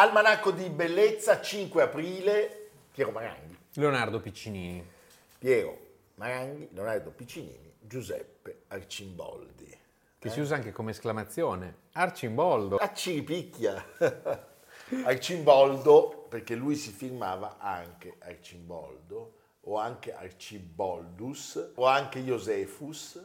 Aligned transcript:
Almanacco 0.00 0.52
di 0.52 0.68
Bellezza, 0.70 1.40
5 1.40 1.82
aprile. 1.82 2.70
Piero 2.92 3.10
Maranghi. 3.10 3.58
Leonardo 3.72 4.20
Piccinini. 4.20 4.88
Piero 5.36 5.76
Maranghi, 6.14 6.68
Leonardo 6.70 7.10
Piccinini, 7.10 7.74
Giuseppe 7.80 8.62
Arcimboldi. 8.68 9.76
Che 10.20 10.30
si 10.30 10.38
usa 10.38 10.54
anche 10.54 10.70
come 10.70 10.92
esclamazione. 10.92 11.78
Arcimboldo. 11.94 12.76
A 12.76 12.92
Ciripicchia. 12.92 13.84
Arcimboldo, 15.02 16.26
perché 16.28 16.54
lui 16.54 16.76
si 16.76 16.92
firmava 16.92 17.56
anche 17.58 18.18
Arcimboldo, 18.20 19.32
o 19.62 19.78
anche 19.78 20.14
Arciboldus, 20.14 21.72
o 21.74 21.86
anche 21.86 22.20
Iosefus, 22.20 23.20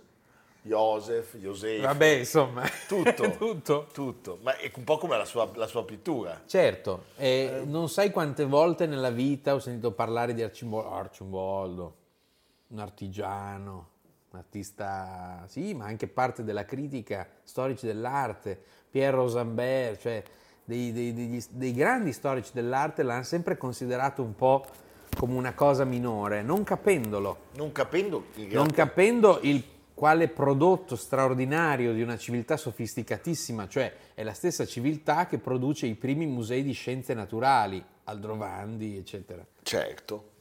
Josef, 0.63 1.37
Josef. 1.37 1.81
Vabbè, 1.81 2.05
insomma. 2.07 2.63
Tutto. 2.87 3.31
Tutto. 3.37 3.87
Tutto, 3.91 4.39
ma 4.41 4.55
è 4.57 4.71
un 4.75 4.83
po' 4.83 4.97
come 4.97 5.17
la 5.17 5.25
sua, 5.25 5.49
la 5.55 5.67
sua 5.67 5.83
pittura. 5.85 6.41
Certo, 6.45 7.05
e 7.17 7.63
non 7.65 7.89
sai 7.89 8.11
quante 8.11 8.45
volte 8.45 8.85
nella 8.87 9.09
vita 9.11 9.53
ho 9.53 9.59
sentito 9.59 9.91
parlare 9.91 10.33
di 10.33 10.41
Arcimboldo, 10.41 10.89
Arcimboldo, 10.89 11.95
un 12.67 12.79
artigiano, 12.79 13.87
un 14.31 14.39
artista, 14.39 15.43
sì, 15.47 15.73
ma 15.73 15.85
anche 15.85 16.07
parte 16.07 16.43
della 16.43 16.65
critica, 16.65 17.27
storici 17.43 17.85
dell'arte, 17.85 18.59
Pierre 18.89 19.15
Rosambert, 19.17 19.99
cioè 19.99 20.23
dei, 20.63 20.91
dei- 20.93 21.13
degli- 21.13 21.43
dei 21.49 21.73
grandi 21.73 22.13
storici 22.13 22.51
dell'arte 22.53 23.03
l'hanno 23.03 23.23
sempre 23.23 23.57
considerato 23.57 24.23
un 24.23 24.33
po' 24.35 24.65
come 25.17 25.33
una 25.35 25.53
cosa 25.53 25.83
minore, 25.83 26.41
non 26.41 26.63
capendolo, 26.63 27.37
Non 27.57 27.71
capendo 27.71 28.25
non 28.49 28.67
capendo 28.71 29.39
il 29.41 29.63
quale 29.93 30.27
prodotto 30.27 30.95
straordinario 30.95 31.93
di 31.93 32.01
una 32.01 32.17
civiltà 32.17 32.57
sofisticatissima, 32.57 33.67
cioè 33.67 33.93
è 34.13 34.23
la 34.23 34.33
stessa 34.33 34.65
civiltà 34.65 35.27
che 35.27 35.37
produce 35.37 35.85
i 35.85 35.95
primi 35.95 36.25
musei 36.25 36.63
di 36.63 36.73
scienze 36.73 37.13
naturali, 37.13 37.83
Aldrovandi, 38.05 38.97
eccetera. 38.97 39.45
Certo, 39.61 40.31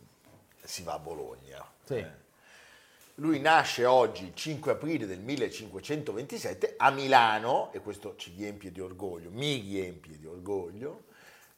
si 0.63 0.83
va 0.83 0.95
a 0.95 0.99
Bologna. 0.99 1.65
Sì. 1.85 1.95
Eh. 1.95 2.21
Lui 3.17 3.41
nasce 3.41 3.85
oggi, 3.85 4.25
il 4.25 4.35
5 4.35 4.73
aprile 4.73 5.07
del 5.07 5.21
1527, 5.21 6.75
a 6.79 6.91
Milano, 6.91 7.71
e 7.73 7.81
questo 7.81 8.15
ci 8.17 8.33
riempie 8.35 8.73
di 8.73 8.81
orgoglio, 8.81 9.31
mi 9.31 9.61
riempie 9.61 10.19
di 10.19 10.27
orgoglio, 10.27 11.05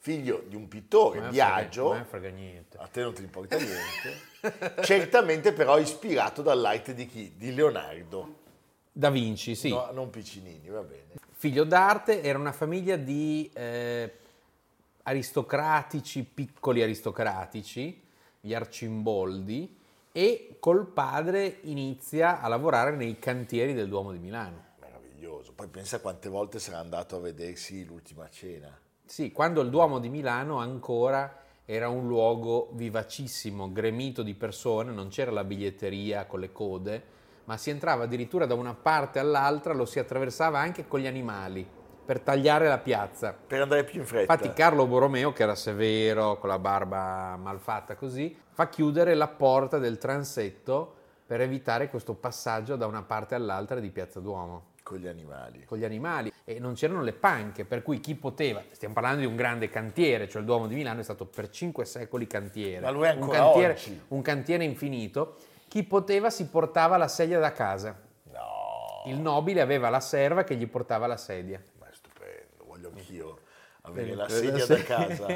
figlio 0.05 0.45
di 0.47 0.55
un 0.55 0.69
pittore, 0.69 1.19
me 1.19 1.31
Biagio, 1.31 1.95
me 1.95 2.05
frega 2.05 2.29
niente. 2.29 2.77
a 2.77 2.87
te 2.89 3.01
non 3.01 3.15
ti 3.15 3.23
importa 3.23 3.57
niente, 3.57 4.83
certamente 4.85 5.55
però 5.55 5.79
ispirato 5.79 6.43
dall'arte 6.43 6.93
di 6.93 7.07
chi? 7.07 7.33
Di 7.39 7.55
Leonardo, 7.55 8.35
Da 8.93 9.09
Vinci, 9.09 9.55
sì. 9.55 9.71
No, 9.71 9.89
non 9.93 10.11
Piccinini, 10.11 10.69
va 10.69 10.83
bene. 10.83 11.15
Figlio 11.33 11.65
d'arte, 11.65 12.23
era 12.23 12.39
una 12.39 12.53
famiglia 12.53 12.97
di 12.97 13.51
eh, 13.55 14.13
aristocratici, 15.05 16.23
piccoli 16.23 16.83
aristocratici, 16.83 18.03
gli 18.41 18.53
Arcimboldi, 18.53 19.75
e 20.13 20.57
col 20.61 20.87
padre 20.87 21.61
inizia 21.63 22.43
a 22.43 22.49
lavorare 22.49 22.95
nei 22.95 23.19
cantieri 23.19 23.73
del 23.73 23.89
Duomo 23.89 24.13
di 24.13 24.19
Milano. 24.19 24.65
Meraviglioso. 24.81 25.55
Poi 25.55 25.69
pensa 25.69 25.99
quante 26.01 26.29
volte 26.29 26.59
sarà 26.59 26.79
andato 26.79 27.17
a 27.17 27.21
vedersi 27.21 27.87
l'ultima 27.87 28.29
cena. 28.29 28.83
Sì, 29.07 29.33
quando 29.33 29.61
il 29.61 29.69
Duomo 29.69 29.99
di 29.99 30.09
Milano 30.09 30.59
ancora 30.59 31.43
era 31.67 31.89
un 31.89 32.07
luogo 32.07 32.71
vivacissimo, 32.73 33.71
gremito 33.71 34.23
di 34.23 34.35
persone, 34.35 34.93
non 34.93 35.09
c'era 35.09 35.31
la 35.31 35.45
biglietteria 35.45 36.27
con 36.27 36.41
le 36.41 36.53
code, 36.53 37.03
ma 37.45 37.57
si 37.57 37.71
entrava 37.71 38.05
addirittura 38.05 38.47
da 38.47 38.55
una 38.55 38.75
parte 38.75 39.19
all'altra, 39.19 39.73
lo 39.73 39.85
si 39.85 39.99
attraversava 39.99 40.59
anche 40.59 40.89
con 40.89 41.01
gli 41.01 41.07
animali 41.07 41.67
per 42.05 42.21
tagliare 42.21 42.67
la 42.67 42.79
piazza. 42.79 43.35
Per 43.35 43.61
andare 43.61 43.85
più 43.85 44.01
in 44.01 44.07
fretta. 44.07 44.33
Infatti 44.33 44.53
Carlo 44.55 44.87
Borromeo, 44.87 45.33
che 45.33 45.43
era 45.43 45.55
severo, 45.55 46.39
con 46.39 46.49
la 46.49 46.59
barba 46.59 47.37
malfatta 47.37 47.97
così, 47.97 48.37
fa 48.51 48.69
chiudere 48.69 49.15
la 49.15 49.29
porta 49.29 49.79
del 49.79 49.99
transetto 49.99 50.95
per 51.27 51.41
evitare 51.41 51.89
questo 51.89 52.15
passaggio 52.15 52.77
da 52.77 52.87
una 52.87 53.03
parte 53.03 53.35
all'altra 53.35 53.81
di 53.81 53.91
Piazza 53.91 54.21
Duomo 54.21 54.73
con 54.85 54.99
gli 54.99 55.09
animali. 55.09 55.65
con 55.65 55.79
gli 55.79 55.85
animali 55.85 56.31
e 56.45 56.61
non 56.61 56.75
c'erano 56.75 57.03
le 57.03 57.15
panche, 57.15 57.65
per 57.65 57.83
cui 57.83 57.99
chi 58.01 58.15
poteva, 58.15 58.63
stiamo 58.71 58.93
parlando 58.95 59.21
di 59.21 59.27
un 59.27 59.35
grande 59.35 59.69
cantiere, 59.69 60.29
cioè 60.29 60.41
il 60.43 60.47
Duomo 60.47 60.67
di 60.69 60.75
Milano 60.77 61.01
è 61.01 61.03
stato 61.03 61.25
per 61.25 61.49
cinque 61.49 61.85
secoli 61.87 62.27
cantiere, 62.29 62.81
Ma 62.81 62.91
lo 62.91 63.05
è 63.05 63.13
un, 63.15 63.29
cantiere 63.29 63.73
oggi. 63.73 64.01
un 64.09 64.23
cantiere 64.23 64.63
infinito, 64.63 65.39
chi 65.69 65.83
poteva 65.85 66.29
si 66.31 66.47
portava 66.49 66.97
la 66.99 67.09
sedia 67.09 67.41
da 67.41 67.51
casa, 67.53 67.99
No, 68.31 69.03
il 69.07 69.19
nobile 69.19 69.63
aveva 69.63 69.89
la 69.89 70.01
serva 70.01 70.45
che 70.45 70.55
gli 70.55 70.67
portava 70.69 71.07
la 71.07 71.17
sedia. 71.17 71.61
ma 71.79 71.89
è 71.89 71.93
stupendo, 71.93 72.65
voglio 72.67 72.91
anch'io 72.95 73.39
avere 73.87 74.15
la 74.15 74.29
sedia 74.29 74.67
da 74.67 74.77
casa. 74.85 75.27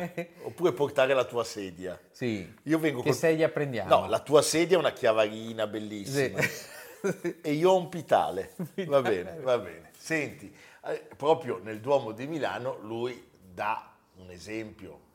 Oppure 0.43 0.73
portare 0.73 1.15
la 1.15 1.25
tua 1.25 1.45
sedia. 1.45 1.99
Sì, 2.11 2.55
Io 2.65 2.79
vengo 2.79 3.01
che 3.01 3.09
col- 3.09 3.17
sedia 3.19 3.49
prendiamo? 3.49 4.01
No, 4.01 4.07
la 4.09 4.21
tua 4.21 4.43
sedia 4.43 4.77
è 4.77 4.79
una 4.79 4.93
chiavarina 4.93 5.67
bellissima. 5.67 6.39
Sì. 6.43 6.77
E 7.43 7.53
io 7.53 7.71
ho 7.71 7.77
un 7.77 7.89
pitale. 7.89 8.55
Va 8.87 9.01
bene, 9.01 9.39
va 9.41 9.59
bene. 9.59 9.91
Senti, 9.97 10.53
eh, 10.85 11.09
proprio 11.17 11.61
nel 11.63 11.81
Duomo 11.81 12.13
di 12.13 12.27
Milano 12.27 12.79
lui 12.81 13.31
dà 13.41 13.91
un 14.17 14.31
esempio 14.31 15.07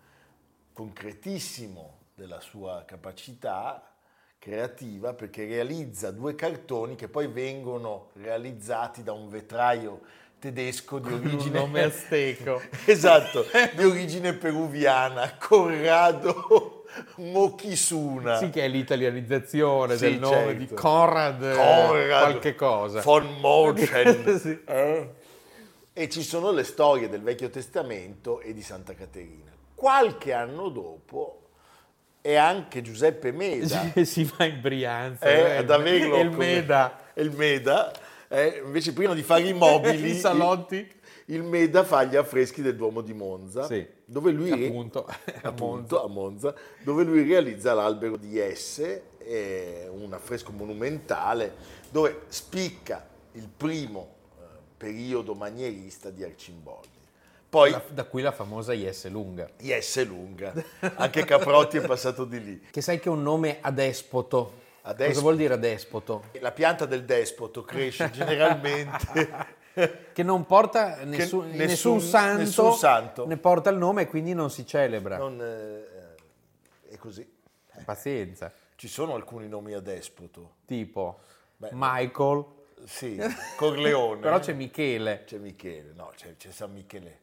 concretissimo 0.73 1.99
della 2.15 2.39
sua 2.39 2.83
capacità 2.85 3.93
creativa 4.39 5.13
perché 5.13 5.45
realizza 5.45 6.11
due 6.11 6.35
cartoni 6.35 6.95
che 6.95 7.07
poi 7.07 7.27
vengono 7.27 8.09
realizzati 8.15 9.01
da 9.01 9.13
un 9.13 9.29
vetraio 9.29 10.01
tedesco 10.39 10.99
di 10.99 11.13
origine 11.13 11.59
nome 11.59 11.83
azteco. 11.83 12.61
esatto, 12.85 13.45
di 13.75 13.83
origine 13.85 14.33
peruviana, 14.33 15.37
Corrado 15.37 16.72
Mochisuna. 17.15 18.37
Sì, 18.37 18.49
che 18.49 18.63
è 18.63 18.67
l'italianizzazione 18.67 19.95
Sì, 19.97 20.03
del 20.11 20.19
nome 20.19 20.35
certo. 20.35 20.53
di 20.53 20.67
Conrad, 20.73 21.43
eh, 21.43 21.55
Conrad 21.55 22.07
qualche 22.07 22.55
cosa. 22.55 23.01
von 23.01 23.27
Mochen. 23.39 24.37
Sì. 24.39 24.59
Eh? 24.65 25.09
E 25.93 26.09
ci 26.09 26.23
sono 26.23 26.51
le 26.51 26.63
storie 26.63 27.07
del 27.09 27.21
Vecchio 27.21 27.49
Testamento 27.49 28.39
e 28.41 28.53
di 28.53 28.61
Santa 28.63 28.93
Caterina. 28.95 29.51
Qualche 29.75 30.33
anno 30.33 30.69
dopo 30.69 31.39
è 32.19 32.35
anche 32.35 32.81
Giuseppe 32.81 33.31
Meda. 33.31 33.91
si 34.03 34.23
va 34.37 34.45
in 34.45 34.59
Brianza, 34.61 35.25
eh, 35.25 35.39
eh, 35.39 35.55
ad 35.57 35.69
averlo 35.69 36.19
il 36.19 36.31
Meda. 36.31 36.97
il 37.15 37.31
Meda, 37.31 37.91
Eh, 38.29 38.61
invece 38.65 38.93
prima 38.93 39.13
di 39.13 39.21
fare 39.21 39.41
i 39.43 39.53
mobili, 39.53 40.09
I 40.15 40.17
salotti. 40.17 40.89
Il, 41.33 41.43
Meda 41.43 41.83
fa 41.83 42.03
gli 42.03 42.15
affreschi 42.15 42.61
del 42.61 42.75
Duomo 42.75 43.01
di 43.01 43.13
Monza, 43.13 43.65
Sì. 43.65 43.85
dove 44.05 44.31
lui 44.31 44.51
Appunto, 44.67 45.07
appunto, 45.43 46.03
a 46.03 46.07
Monza, 46.07 46.53
dove 46.83 47.03
lui 47.03 47.23
realizza 47.23 47.73
l'albero 47.73 48.17
di 48.17 48.37
Esse, 48.39 49.03
un 49.91 50.11
affresco 50.11 50.51
monumentale 50.51 51.55
dove 51.89 52.23
spicca 52.27 53.07
il 53.33 53.47
primo 53.55 54.15
eh, 54.37 54.43
periodo 54.77 55.33
manierista 55.33 56.09
di 56.09 56.23
Arcimboldi. 56.23 56.89
Poi 57.49 57.69
La- 57.71 57.83
da 57.89 58.03
qui 58.05 58.21
la 58.23 58.31
famosa 58.31 58.73
Yes 58.73 59.07
lunga. 59.09 59.47
Esse 59.57 60.03
lunga, 60.03 60.53
anche 60.95 61.23
Caprotti 61.23 61.77
è 61.77 61.81
passato 61.85 62.25
di 62.25 62.43
lì. 62.43 62.61
Che 62.71 62.81
sai 62.81 62.99
che 62.99 63.09
è 63.09 63.11
un 63.11 63.21
nome 63.21 63.59
adespoto. 63.61 64.61
Adespoto. 64.81 65.07
Cosa 65.09 65.21
vuol 65.21 65.35
dire 65.37 65.53
adespoto? 65.53 66.23
La 66.41 66.51
pianta 66.51 66.85
del 66.85 67.05
despoto 67.05 67.61
cresce 67.63 68.09
generalmente 68.11 69.29
Che 70.13 70.23
non 70.23 70.45
porta 70.45 71.03
nessun, 71.03 71.47
nessun- 71.49 71.49
nessun 71.55 71.99
santo, 72.01 72.37
nessun 72.39 72.73
santo. 72.73 73.25
ne 73.27 73.37
porta 73.37 73.69
il 73.69 73.77
nome 73.77 74.03
e 74.03 74.07
quindi 74.07 74.33
non 74.33 74.49
si 74.49 74.65
celebra. 74.65 75.17
non, 75.17 75.39
eh, 75.41 76.91
è 76.93 76.97
così. 76.97 77.27
Pazienza. 77.83 78.51
Ci 78.75 78.87
sono 78.87 79.15
alcuni 79.15 79.47
nomi 79.47 79.73
a 79.73 79.79
despoto. 79.79 80.55
Tipo 80.65 81.19
Beh, 81.57 81.69
Michael, 81.73 82.45
Sì, 82.85 83.19
Corleone. 83.57 84.19
però 84.21 84.39
c'è 84.39 84.53
Michele, 84.53 85.23
C'è 85.25 85.37
Michele, 85.37 85.93
no, 85.95 86.11
c'è, 86.15 86.35
c'è 86.37 86.51
San 86.51 86.71
Michele. 86.71 87.19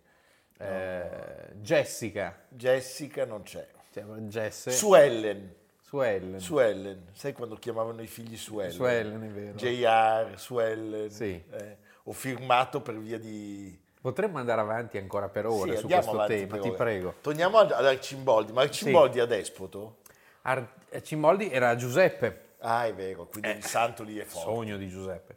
eh, 0.59 1.53
Jessica, 1.61 2.37
Jessica 2.49 3.25
non 3.25 3.43
c'è. 3.43 3.67
cioè, 3.93 4.03
Jesse, 4.05 4.71
Suellen. 4.73 5.55
Suellen. 5.81 6.39
Suellen. 6.41 7.07
Sai 7.13 7.33
quando 7.33 7.57
chiamavano 7.57 8.01
i 8.03 8.07
figli 8.07 8.37
Suellen? 8.37 8.73
Suellen, 8.73 9.23
è 9.23 9.29
vero. 9.29 9.57
JR, 9.57 10.39
Suellen. 10.39 11.11
Sì. 11.11 11.43
eh, 11.51 11.77
ho 12.11 12.13
firmato 12.13 12.81
per 12.81 12.99
via 12.99 13.19
di... 13.19 13.79
Potremmo 14.01 14.39
andare 14.39 14.61
avanti 14.61 14.99
ancora 14.99 15.29
per 15.29 15.47
ore 15.47 15.75
Sì, 15.75 15.83
su 15.83 15.87
questo 15.87 16.25
tema, 16.27 16.59
ti 16.59 16.69
ore. 16.69 16.77
prego. 16.77 17.15
Torniamo 17.21 17.59
ad 17.59 17.71
Arcimboldi, 17.71 18.51
ma 18.53 18.63
Arcimboldi 18.63 19.21
a 19.21 19.27
despoto? 19.27 19.99
Ar- 20.43 20.73
Cimboldi 21.03 21.51
era 21.51 21.77
Giuseppe, 21.77 22.47
Ah, 22.63 22.85
è 22.87 22.93
vero, 22.95 23.27
quindi 23.27 23.51
il 23.51 23.65
santo 23.65 24.03
lì 24.03 24.19
è 24.19 24.25
forte. 24.25 24.51
sogno 24.51 24.77
di 24.77 24.89
Giuseppe. 24.89 25.37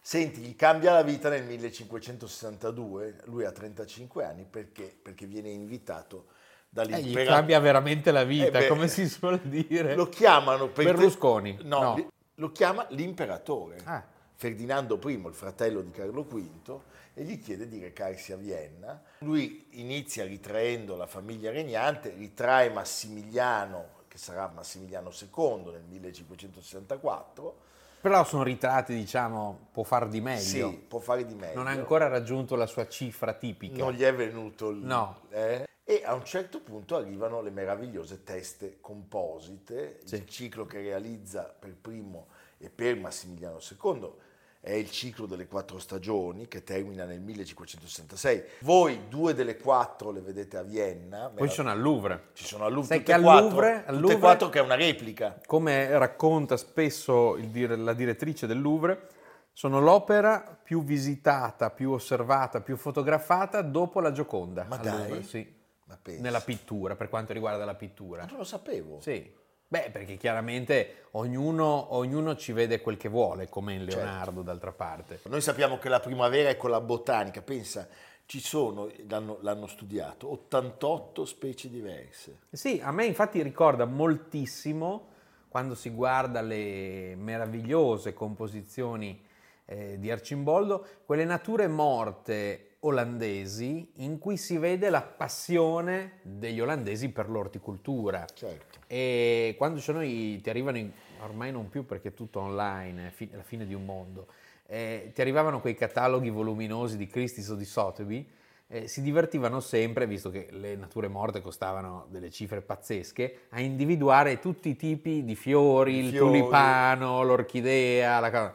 Senti, 0.00 0.40
gli 0.40 0.56
cambia 0.56 0.92
la 0.92 1.02
vita 1.02 1.28
nel 1.28 1.44
1562, 1.44 3.16
lui 3.24 3.44
ha 3.44 3.52
35 3.52 4.24
anni 4.24 4.44
perché, 4.48 4.96
perché 5.02 5.26
viene 5.26 5.50
invitato 5.50 6.24
Eh, 6.26 6.30
gli 6.30 6.66
dall'imperatore. 6.70 7.24
cambia 7.26 7.58
veramente 7.60 8.10
la 8.10 8.24
vita, 8.24 8.46
Eh 8.46 8.50
beh, 8.62 8.66
come 8.68 8.88
si 8.88 9.06
suol 9.08 9.38
dire. 9.40 9.94
Lo 9.94 10.08
chiamano 10.08 10.68
per 10.68 10.84
Berlusconi? 10.86 11.58
No, 11.62 11.80
No. 11.82 11.94
li- 11.96 12.08
lo 12.36 12.50
chiama 12.52 12.86
l'imperatore. 12.90 13.76
Ah. 13.84 14.02
Ferdinando 14.40 14.98
I, 15.04 15.12
il 15.26 15.34
fratello 15.34 15.82
di 15.82 15.90
Carlo 15.90 16.22
V, 16.22 16.80
e 17.12 17.24
gli 17.24 17.42
chiede 17.42 17.68
di 17.68 17.78
recarsi 17.78 18.32
a 18.32 18.36
Vienna. 18.36 18.98
Lui 19.18 19.66
inizia 19.72 20.24
ritraendo 20.24 20.96
la 20.96 21.06
famiglia 21.06 21.50
regnante, 21.50 22.14
ritrae 22.16 22.70
Massimiliano, 22.70 23.98
che 24.08 24.16
sarà 24.16 24.48
Massimiliano 24.48 25.10
II 25.10 25.72
nel 25.72 25.82
1564. 25.86 27.60
Però 28.00 28.24
sono 28.24 28.42
ritratti, 28.42 28.94
diciamo, 28.94 29.68
può 29.72 29.82
far 29.82 30.08
di 30.08 30.22
meglio. 30.22 30.40
Sì, 30.70 30.84
può 30.88 31.00
fare 31.00 31.26
di 31.26 31.34
meglio. 31.34 31.56
Non 31.56 31.66
ha 31.66 31.72
ancora 31.72 32.08
raggiunto 32.08 32.56
la 32.56 32.64
sua 32.64 32.88
cifra 32.88 33.34
tipica. 33.34 33.76
Non 33.84 33.92
gli 33.92 34.00
è 34.00 34.14
venuto 34.14 34.70
il... 34.70 34.78
No. 34.78 35.20
eh? 35.28 35.68
E 35.84 36.02
a 36.02 36.14
un 36.14 36.24
certo 36.24 36.62
punto 36.62 36.96
arrivano 36.96 37.42
le 37.42 37.50
meravigliose 37.50 38.22
teste 38.22 38.78
composite, 38.80 39.98
Sì. 40.04 40.14
il 40.14 40.26
ciclo 40.26 40.64
che 40.64 40.80
realizza 40.80 41.42
per 41.42 41.76
primo 41.78 42.28
e 42.56 42.70
per 42.70 42.96
Massimiliano 42.96 43.58
II 43.58 44.28
è 44.62 44.72
il 44.72 44.90
ciclo 44.90 45.24
delle 45.24 45.46
quattro 45.46 45.78
stagioni 45.78 46.46
che 46.46 46.62
termina 46.62 47.04
nel 47.06 47.20
1566. 47.20 48.42
Voi 48.60 49.08
due 49.08 49.32
delle 49.32 49.56
quattro 49.56 50.10
le 50.10 50.20
vedete 50.20 50.58
a 50.58 50.62
Vienna, 50.62 51.24
Poi 51.26 51.34
merav- 51.34 51.50
sono 51.52 51.70
al 51.70 51.80
Louvre. 51.80 52.24
ci 52.34 52.44
sono 52.44 52.64
al 52.66 52.72
Louvre 52.72 52.88
Sai 52.88 52.98
tutte 52.98 53.10
che 53.12 53.18
e 53.18 53.20
al 53.20 53.22
quattro, 53.22 53.48
Louvre- 53.48 53.74
al 53.76 53.82
tutte 53.84 53.88
e 53.96 54.00
Louvre- 54.00 54.18
quattro 54.18 54.48
che 54.50 54.58
è 54.58 54.62
una 54.62 54.74
replica. 54.74 55.40
Come 55.46 55.96
racconta 55.98 56.56
spesso 56.58 57.36
il 57.36 57.48
dire- 57.48 57.76
la 57.76 57.94
direttrice 57.94 58.46
del 58.46 58.60
Louvre, 58.60 59.08
sono 59.52 59.80
l'opera 59.80 60.58
più 60.62 60.84
visitata, 60.84 61.70
più 61.70 61.90
osservata, 61.92 62.60
più 62.60 62.76
fotografata 62.76 63.62
dopo 63.62 64.00
la 64.00 64.12
Gioconda. 64.12 64.64
Ma 64.68 64.76
al 64.76 64.82
dai? 64.82 64.98
Louvre, 65.08 65.22
sì. 65.22 65.58
Ma. 65.84 65.98
Nella 66.20 66.40
pittura, 66.40 66.94
per 66.96 67.08
quanto 67.08 67.32
riguarda 67.32 67.64
la 67.64 67.74
pittura. 67.74 68.22
Ma 68.22 68.28
non 68.28 68.38
lo 68.38 68.44
sapevo. 68.44 69.00
Sì. 69.00 69.38
Beh, 69.72 69.90
perché 69.92 70.16
chiaramente 70.16 71.04
ognuno, 71.12 71.94
ognuno 71.94 72.34
ci 72.34 72.50
vede 72.50 72.80
quel 72.80 72.96
che 72.96 73.08
vuole, 73.08 73.48
come 73.48 73.74
in 73.74 73.82
Certo. 73.88 73.98
Leonardo 73.98 74.42
d'altra 74.42 74.72
parte. 74.72 75.20
Noi 75.28 75.40
sappiamo 75.40 75.78
che 75.78 75.88
la 75.88 76.00
primavera 76.00 76.48
è 76.48 76.56
con 76.56 76.70
la 76.70 76.80
botanica, 76.80 77.40
pensa, 77.40 77.86
ci 78.26 78.40
sono, 78.40 78.90
l'hanno, 79.06 79.38
l'hanno 79.42 79.68
studiato, 79.68 80.28
88 80.32 81.24
specie 81.24 81.70
diverse. 81.70 82.38
Sì, 82.50 82.80
a 82.82 82.90
me 82.90 83.04
infatti 83.04 83.40
ricorda 83.42 83.84
moltissimo 83.84 85.06
quando 85.46 85.76
si 85.76 85.90
guarda 85.90 86.40
le 86.40 87.14
meravigliose 87.14 88.12
composizioni 88.12 89.24
eh, 89.66 90.00
di 90.00 90.10
Arcimboldo, 90.10 90.84
quelle 91.06 91.24
nature 91.24 91.68
morte 91.68 92.69
olandesi 92.80 93.90
in 93.96 94.18
cui 94.18 94.36
si 94.36 94.56
vede 94.56 94.88
la 94.90 95.02
passione 95.02 96.18
degli 96.22 96.60
olandesi 96.60 97.10
per 97.10 97.28
l'orticoltura. 97.28 98.24
Certo. 98.32 98.78
E 98.86 99.54
quando 99.58 99.80
sono 99.80 100.02
i- 100.02 100.40
ti 100.42 100.50
arrivano, 100.50 100.78
i- 100.78 100.90
ormai 101.22 101.52
non 101.52 101.68
più 101.68 101.84
perché 101.84 102.08
è 102.08 102.14
tutto 102.14 102.40
online, 102.40 103.08
è 103.08 103.10
fi- 103.10 103.30
la 103.32 103.42
fine 103.42 103.66
di 103.66 103.74
un 103.74 103.84
mondo, 103.84 104.26
eh, 104.66 105.10
ti 105.14 105.20
arrivavano 105.20 105.60
quei 105.60 105.74
cataloghi 105.74 106.30
voluminosi 106.30 106.96
di 106.96 107.06
Christie's 107.06 107.48
o 107.48 107.54
di 107.54 107.64
Sotheby, 107.64 108.28
eh, 108.72 108.86
si 108.88 109.02
divertivano 109.02 109.58
sempre, 109.60 110.06
visto 110.06 110.30
che 110.30 110.46
le 110.50 110.76
nature 110.76 111.08
morte 111.08 111.40
costavano 111.40 112.06
delle 112.08 112.30
cifre 112.30 112.60
pazzesche, 112.62 113.46
a 113.50 113.60
individuare 113.60 114.38
tutti 114.38 114.68
i 114.68 114.76
tipi 114.76 115.24
di 115.24 115.34
fiori, 115.34 115.96
il 115.98 116.10
Fiori. 116.10 116.38
tulipano, 116.38 117.22
l'orchidea, 117.24 118.20
la 118.20 118.30
cosa. 118.30 118.54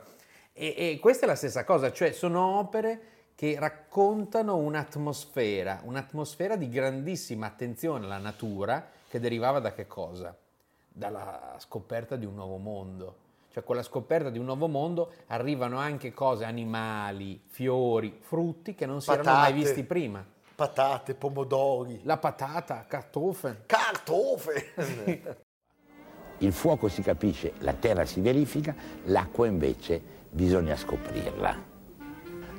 E, 0.54 0.74
e 0.78 1.00
questa 1.02 1.26
è 1.26 1.28
la 1.28 1.36
stessa 1.36 1.66
cosa, 1.66 1.92
cioè 1.92 2.14
sono 2.14 2.58
opere 2.60 3.00
che 3.36 3.58
raccontano 3.60 4.56
un'atmosfera, 4.56 5.82
un'atmosfera 5.84 6.56
di 6.56 6.70
grandissima 6.70 7.48
attenzione 7.48 8.06
alla 8.06 8.18
natura 8.18 8.88
che 9.10 9.20
derivava 9.20 9.60
da 9.60 9.74
che 9.74 9.88
cosa? 9.88 10.36
Dalla 10.88 11.56
scoperta 11.60 12.16
di 12.16 12.26
un 12.26 12.36
nuovo 12.36 12.58
mondo. 12.58 13.18
Cioè 13.52 13.64
con 13.64 13.76
la 13.76 13.84
scoperta 13.84 14.30
di 14.30 14.38
un 14.40 14.46
nuovo 14.46 14.68
mondo 14.68 15.12
arrivano 15.28 15.78
anche 15.78 16.14
cose, 16.14 16.46
animali, 16.46 17.42
fiori, 17.48 18.18
frutti 18.22 18.74
che 18.76 18.86
non 18.86 19.02
si 19.02 19.12
erano 19.12 19.32
mai 19.32 19.52
Patate. 19.52 19.54
visti 19.54 19.84
prima. 19.84 20.26
Patate, 20.56 21.16
pomodori, 21.16 22.00
La 22.04 22.18
patata, 22.18 22.86
cartofen. 22.88 23.64
cartofe. 23.66 24.74
Il 26.40 26.52
fuoco 26.54 26.88
si 26.90 27.02
capisce, 27.02 27.54
la 27.60 27.74
terra 27.74 28.06
si 28.06 28.20
verifica, 28.22 28.76
l'acqua 29.06 29.48
invece 29.48 30.02
bisogna 30.30 30.76
scoprirla. 30.76 31.75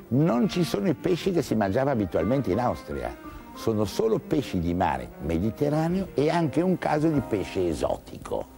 Non 0.09 0.47
ci 0.47 0.63
sono 0.63 0.87
i 0.87 0.93
pesci 0.93 1.31
che 1.31 1.41
si 1.41 1.53
mangiava 1.53 1.91
abitualmente 1.91 2.51
in 2.51 2.59
Austria, 2.59 3.13
sono 3.55 3.83
solo 3.83 4.19
pesci 4.19 4.59
di 4.59 4.73
mare 4.73 5.09
Mediterraneo 5.19 6.09
e 6.13 6.29
anche 6.29 6.61
un 6.61 6.77
caso 6.77 7.09
di 7.09 7.19
pesce 7.19 7.67
esotico. 7.67 8.55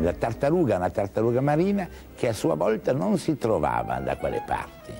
La 0.00 0.12
tartaruga 0.12 0.74
è 0.74 0.76
una 0.78 0.90
tartaruga 0.90 1.40
marina 1.40 1.88
che 2.16 2.26
a 2.26 2.32
sua 2.32 2.54
volta 2.56 2.92
non 2.92 3.18
si 3.18 3.38
trovava 3.38 4.00
da 4.00 4.16
quelle 4.16 4.42
parti. 4.44 4.92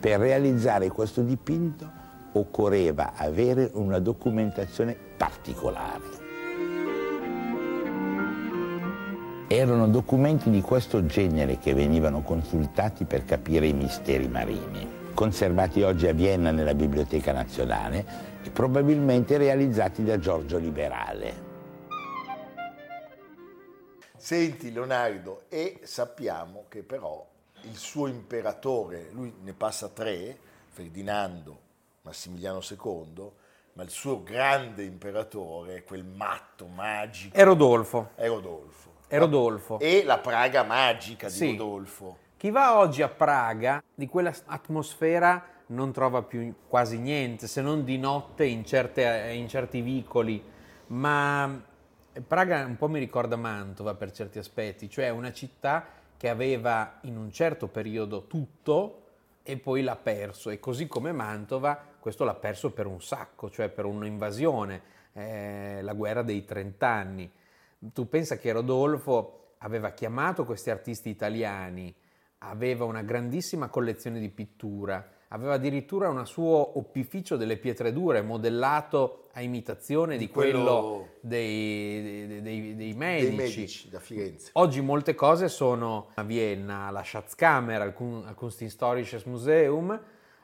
Per 0.00 0.18
realizzare 0.18 0.88
questo 0.88 1.20
dipinto 1.20 1.99
occorreva 2.32 3.12
avere 3.14 3.70
una 3.74 3.98
documentazione 3.98 4.96
particolare. 5.16 6.28
Erano 9.48 9.88
documenti 9.88 10.48
di 10.48 10.60
questo 10.60 11.04
genere 11.06 11.58
che 11.58 11.74
venivano 11.74 12.22
consultati 12.22 13.04
per 13.04 13.24
capire 13.24 13.66
i 13.66 13.72
misteri 13.72 14.28
marini, 14.28 14.88
conservati 15.12 15.82
oggi 15.82 16.06
a 16.06 16.12
Vienna 16.12 16.52
nella 16.52 16.74
Biblioteca 16.74 17.32
Nazionale 17.32 18.28
e 18.42 18.50
probabilmente 18.50 19.36
realizzati 19.38 20.04
da 20.04 20.18
Giorgio 20.18 20.58
Liberale. 20.58 21.48
Senti 24.16 24.70
Leonardo, 24.70 25.42
e 25.48 25.80
sappiamo 25.82 26.66
che 26.68 26.82
però 26.82 27.26
il 27.62 27.76
suo 27.76 28.06
imperatore, 28.06 29.08
lui 29.12 29.34
ne 29.42 29.52
passa 29.52 29.88
tre, 29.88 30.38
Ferdinando, 30.68 31.58
Massimiliano 32.02 32.60
II, 32.68 33.30
ma 33.74 33.82
il 33.82 33.90
suo 33.90 34.22
grande 34.22 34.84
imperatore 34.84 35.76
è 35.76 35.84
quel 35.84 36.04
matto 36.04 36.66
magico, 36.66 37.36
E 37.36 37.42
Rodolfo. 37.44 38.10
è 38.14 38.26
Rodolfo. 38.26 38.88
È 39.06 39.18
Rodolfo. 39.18 39.78
E 39.80 40.04
la 40.04 40.18
Praga 40.18 40.62
magica 40.62 41.26
di 41.26 41.32
Sì. 41.32 41.50
Rodolfo. 41.50 42.18
Chi 42.36 42.50
va 42.50 42.78
oggi 42.78 43.02
a 43.02 43.08
Praga 43.08 43.82
di 43.94 44.06
quella 44.06 44.32
atmosfera 44.46 45.44
non 45.66 45.92
trova 45.92 46.22
più 46.22 46.54
quasi 46.66 46.98
niente, 46.98 47.46
se 47.46 47.60
non 47.60 47.84
di 47.84 47.98
notte 47.98 48.44
in, 48.44 48.64
certe, 48.64 49.30
in 49.34 49.46
certi 49.48 49.82
vicoli, 49.82 50.42
ma 50.88 51.62
Praga 52.26 52.64
un 52.64 52.76
po' 52.76 52.88
mi 52.88 52.98
ricorda 52.98 53.36
Mantova 53.36 53.94
per 53.94 54.10
certi 54.10 54.38
aspetti, 54.38 54.88
cioè 54.88 55.10
una 55.10 55.32
città 55.32 55.86
che 56.16 56.28
aveva 56.28 56.98
in 57.02 57.16
un 57.16 57.30
certo 57.30 57.68
periodo 57.68 58.26
tutto 58.26 58.96
e 59.42 59.56
poi 59.58 59.82
l'ha 59.82 59.96
perso 59.96 60.50
e 60.50 60.58
così 60.58 60.86
come 60.88 61.12
Mantova 61.12 61.78
questo 62.00 62.24
l'ha 62.24 62.34
perso 62.34 62.72
per 62.72 62.86
un 62.86 63.00
sacco, 63.00 63.50
cioè 63.50 63.68
per 63.68 63.84
un'invasione, 63.84 64.82
eh, 65.12 65.80
la 65.82 65.92
guerra 65.92 66.22
dei 66.22 66.44
trent'anni. 66.44 67.30
Tu 67.92 68.08
pensa 68.08 68.36
che 68.36 68.52
Rodolfo 68.52 69.54
aveva 69.58 69.90
chiamato 69.90 70.44
questi 70.44 70.70
artisti 70.70 71.08
italiani, 71.08 71.94
aveva 72.38 72.84
una 72.84 73.02
grandissima 73.02 73.68
collezione 73.68 74.18
di 74.18 74.30
pittura, 74.30 75.06
aveva 75.28 75.54
addirittura 75.54 76.08
un 76.08 76.26
suo 76.26 76.78
opificio 76.78 77.36
delle 77.36 77.56
pietre 77.56 77.92
dure 77.92 78.22
modellato 78.22 79.28
a 79.32 79.42
imitazione 79.42 80.16
di 80.16 80.28
quello, 80.28 80.58
quello 80.58 81.08
dei, 81.20 82.26
dei, 82.26 82.42
dei, 82.42 82.76
dei, 82.76 82.92
medici. 82.94 83.34
Medici 83.34 83.88
da 83.90 84.00
Firenze. 84.00 84.50
Oggi 84.54 84.80
molte 84.80 85.14
cose 85.14 85.48
sono 85.48 86.08
a 86.14 86.22
Vienna, 86.22 86.86
alla 86.86 87.04
Schatzkammer, 87.04 87.80
al 87.80 88.34
Kunsthistorisches 88.34 89.24
Museum. 89.24 90.00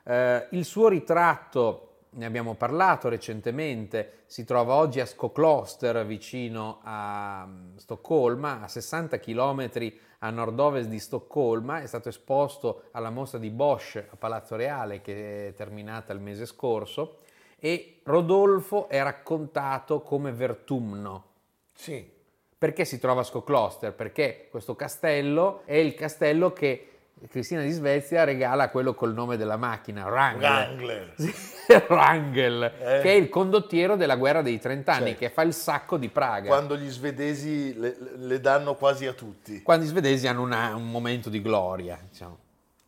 Eh, 0.09 0.47
il 0.51 0.63
suo 0.63 0.87
ritratto, 0.87 2.05
ne 2.11 2.25
abbiamo 2.25 2.53
parlato 2.53 3.09
recentemente, 3.09 4.23
si 4.25 4.45
trova 4.45 4.75
oggi 4.75 5.01
a 5.01 5.05
Skokloster, 5.05 6.05
vicino 6.05 6.79
a 6.83 7.45
mm, 7.45 7.75
Stoccolma, 7.75 8.61
a 8.61 8.69
60 8.69 9.19
chilometri 9.19 9.99
a 10.19 10.29
nord-ovest 10.29 10.87
di 10.87 10.99
Stoccolma, 10.99 11.81
è 11.81 11.87
stato 11.87 12.07
esposto 12.07 12.83
alla 12.91 13.09
mostra 13.09 13.37
di 13.37 13.49
Bosch 13.49 13.97
a 14.09 14.15
Palazzo 14.15 14.55
Reale 14.55 15.01
che 15.01 15.49
è 15.49 15.53
terminata 15.53 16.13
il 16.13 16.21
mese 16.21 16.45
scorso 16.45 17.17
e 17.59 17.99
Rodolfo 18.03 18.87
è 18.87 19.03
raccontato 19.03 19.99
come 20.01 20.31
Vertumno. 20.31 21.25
Sì. 21.73 22.15
Perché 22.57 22.85
si 22.85 22.97
trova 22.97 23.21
a 23.21 23.25
Skokloster? 23.25 23.93
Perché 23.93 24.47
questo 24.49 24.73
castello 24.75 25.63
è 25.65 25.75
il 25.75 25.93
castello 25.95 26.53
che 26.53 26.96
Cristina 27.29 27.63
di 27.63 27.71
Svezia 27.71 28.23
regala 28.23 28.69
quello 28.69 28.93
col 28.93 29.13
nome 29.13 29.37
della 29.37 29.57
macchina, 29.57 30.05
Wrangler. 30.05 30.75
Wrangler. 30.75 31.13
Wrangel, 31.89 32.63
eh. 32.63 32.99
che 33.01 33.11
è 33.11 33.15
il 33.15 33.27
condottiero 33.27 33.95
della 33.95 34.15
guerra 34.15 34.43
dei 34.43 34.59
trent'anni, 34.59 35.09
cioè, 35.09 35.17
che 35.17 35.29
fa 35.31 35.41
il 35.41 35.53
sacco 35.53 35.97
di 35.97 36.09
Praga. 36.09 36.47
Quando 36.47 36.77
gli 36.77 36.89
svedesi 36.89 37.77
le, 37.77 37.97
le 38.15 38.39
danno 38.39 38.75
quasi 38.75 39.07
a 39.07 39.13
tutti. 39.13 39.63
Quando 39.63 39.85
gli 39.85 39.89
svedesi 39.89 40.27
hanno 40.27 40.43
una, 40.43 40.75
un 40.75 40.89
momento 40.91 41.29
di 41.29 41.41
gloria. 41.41 41.99
Diciamo. 42.07 42.37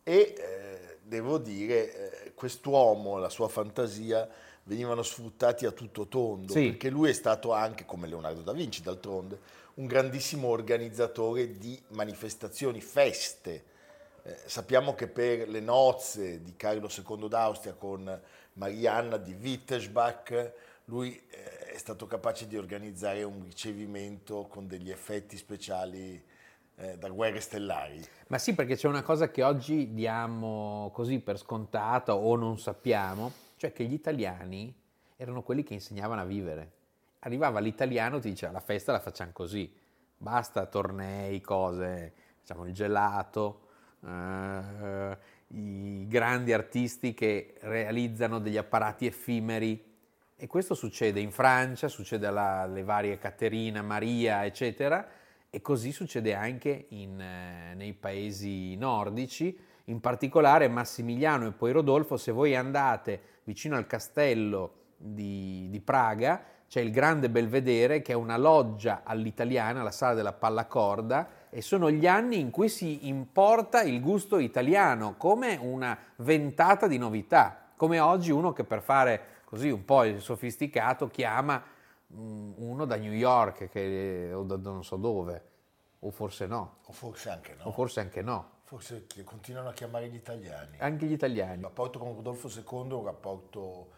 E 0.04 0.34
eh, 0.36 0.98
devo 1.02 1.38
dire, 1.38 2.24
eh, 2.24 2.32
quest'uomo, 2.34 3.18
la 3.18 3.30
sua 3.30 3.48
fantasia, 3.48 4.28
venivano 4.62 5.02
sfruttati 5.02 5.66
a 5.66 5.72
tutto 5.72 6.06
tondo, 6.06 6.52
sì. 6.52 6.68
perché 6.68 6.88
lui 6.88 7.10
è 7.10 7.12
stato 7.12 7.52
anche, 7.52 7.84
come 7.84 8.06
Leonardo 8.06 8.42
da 8.42 8.52
Vinci 8.52 8.80
d'altronde, 8.82 9.38
un 9.74 9.86
grandissimo 9.86 10.48
organizzatore 10.48 11.58
di 11.58 11.80
manifestazioni, 11.88 12.80
feste 12.80 13.64
eh, 14.22 14.36
sappiamo 14.46 14.94
che 14.94 15.08
per 15.08 15.48
le 15.48 15.60
nozze 15.60 16.42
di 16.42 16.54
Carlo 16.56 16.88
II 16.88 17.28
d'Austria 17.28 17.74
con 17.74 18.20
Marianna 18.54 19.16
di 19.16 19.32
Wittelsbach, 19.32 20.52
lui 20.84 21.14
eh, 21.30 21.72
è 21.72 21.78
stato 21.78 22.06
capace 22.06 22.46
di 22.46 22.56
organizzare 22.56 23.22
un 23.22 23.44
ricevimento 23.44 24.46
con 24.46 24.66
degli 24.66 24.90
effetti 24.90 25.36
speciali 25.36 26.22
eh, 26.76 26.98
da 26.98 27.08
guerre 27.08 27.40
stellari. 27.40 28.04
Ma 28.28 28.38
sì, 28.38 28.54
perché 28.54 28.76
c'è 28.76 28.88
una 28.88 29.02
cosa 29.02 29.30
che 29.30 29.42
oggi 29.42 29.92
diamo 29.94 30.90
così 30.92 31.20
per 31.20 31.38
scontata 31.38 32.14
o 32.14 32.36
non 32.36 32.58
sappiamo, 32.58 33.32
cioè 33.56 33.72
che 33.72 33.84
gli 33.84 33.92
italiani 33.92 34.74
erano 35.16 35.42
quelli 35.42 35.62
che 35.62 35.74
insegnavano 35.74 36.20
a 36.20 36.24
vivere. 36.24 36.72
Arrivava 37.20 37.60
l'italiano 37.60 38.16
e 38.16 38.20
ti 38.20 38.30
diceva 38.30 38.52
la 38.52 38.60
festa 38.60 38.92
la 38.92 39.00
facciamo 39.00 39.30
così, 39.32 39.70
basta 40.16 40.66
tornei, 40.66 41.40
cose, 41.40 42.14
diciamo 42.40 42.66
il 42.66 42.72
gelato, 42.72 43.68
uh, 44.00 45.16
i 45.48 46.06
grandi 46.08 46.52
artisti 46.52 47.14
che 47.14 47.54
realizzano 47.60 48.38
degli 48.38 48.56
apparati 48.56 49.06
effimeri. 49.06 49.88
E 50.36 50.46
questo 50.46 50.74
succede 50.74 51.20
in 51.20 51.30
Francia, 51.30 51.88
succede 51.88 52.26
alle 52.26 52.82
varie 52.82 53.18
Caterina, 53.18 53.82
Maria, 53.82 54.44
eccetera, 54.44 55.06
e 55.50 55.60
così 55.60 55.92
succede 55.92 56.34
anche 56.34 56.86
in, 56.90 57.20
eh, 57.20 57.74
nei 57.74 57.92
paesi 57.92 58.74
nordici, 58.76 59.58
in 59.84 60.00
particolare 60.00 60.68
Massimiliano 60.68 61.46
e 61.46 61.52
poi 61.52 61.72
Rodolfo, 61.72 62.16
se 62.16 62.32
voi 62.32 62.54
andate 62.54 63.20
vicino 63.44 63.76
al 63.76 63.86
castello 63.86 64.74
di, 64.96 65.68
di 65.68 65.80
Praga, 65.80 66.42
c'è 66.68 66.80
il 66.80 66.92
grande 66.92 67.28
Belvedere 67.28 68.00
che 68.00 68.12
è 68.12 68.14
una 68.14 68.36
loggia 68.36 69.02
all'italiana, 69.02 69.82
la 69.82 69.90
sala 69.90 70.14
della 70.14 70.32
pallacorda, 70.32 71.28
e 71.50 71.62
sono 71.62 71.90
gli 71.90 72.06
anni 72.06 72.38
in 72.38 72.50
cui 72.50 72.68
si 72.68 73.08
importa 73.08 73.82
il 73.82 74.00
gusto 74.00 74.38
italiano 74.38 75.16
come 75.16 75.58
una 75.60 75.98
ventata 76.16 76.86
di 76.86 76.96
novità, 76.96 77.72
come 77.76 77.98
oggi 77.98 78.30
uno 78.30 78.52
che 78.52 78.64
per 78.64 78.82
fare 78.82 79.38
così 79.44 79.68
un 79.68 79.84
po' 79.84 80.04
il 80.04 80.20
sofisticato 80.20 81.08
chiama 81.08 81.60
mm, 82.14 82.52
uno 82.56 82.84
da 82.84 82.96
New 82.96 83.12
York 83.12 83.68
che, 83.68 84.30
o 84.32 84.44
da 84.44 84.56
non 84.56 84.84
so 84.84 84.96
dove, 84.96 85.44
o 85.98 86.10
forse 86.10 86.46
no. 86.46 86.76
O 86.86 86.92
forse 86.92 87.30
anche 87.30 87.56
no. 87.58 87.64
O 87.64 87.72
forse 87.72 88.00
anche 88.00 88.22
no. 88.22 88.58
Forse 88.62 89.06
continuano 89.24 89.70
a 89.70 89.72
chiamare 89.72 90.08
gli 90.08 90.14
italiani. 90.14 90.78
Anche 90.78 91.06
gli 91.06 91.12
italiani. 91.12 91.56
Il 91.56 91.62
rapporto 91.64 91.98
con 91.98 92.14
Rodolfo 92.14 92.46
II 92.46 92.90
è 92.90 92.94
un 92.94 93.04
rapporto 93.04 93.88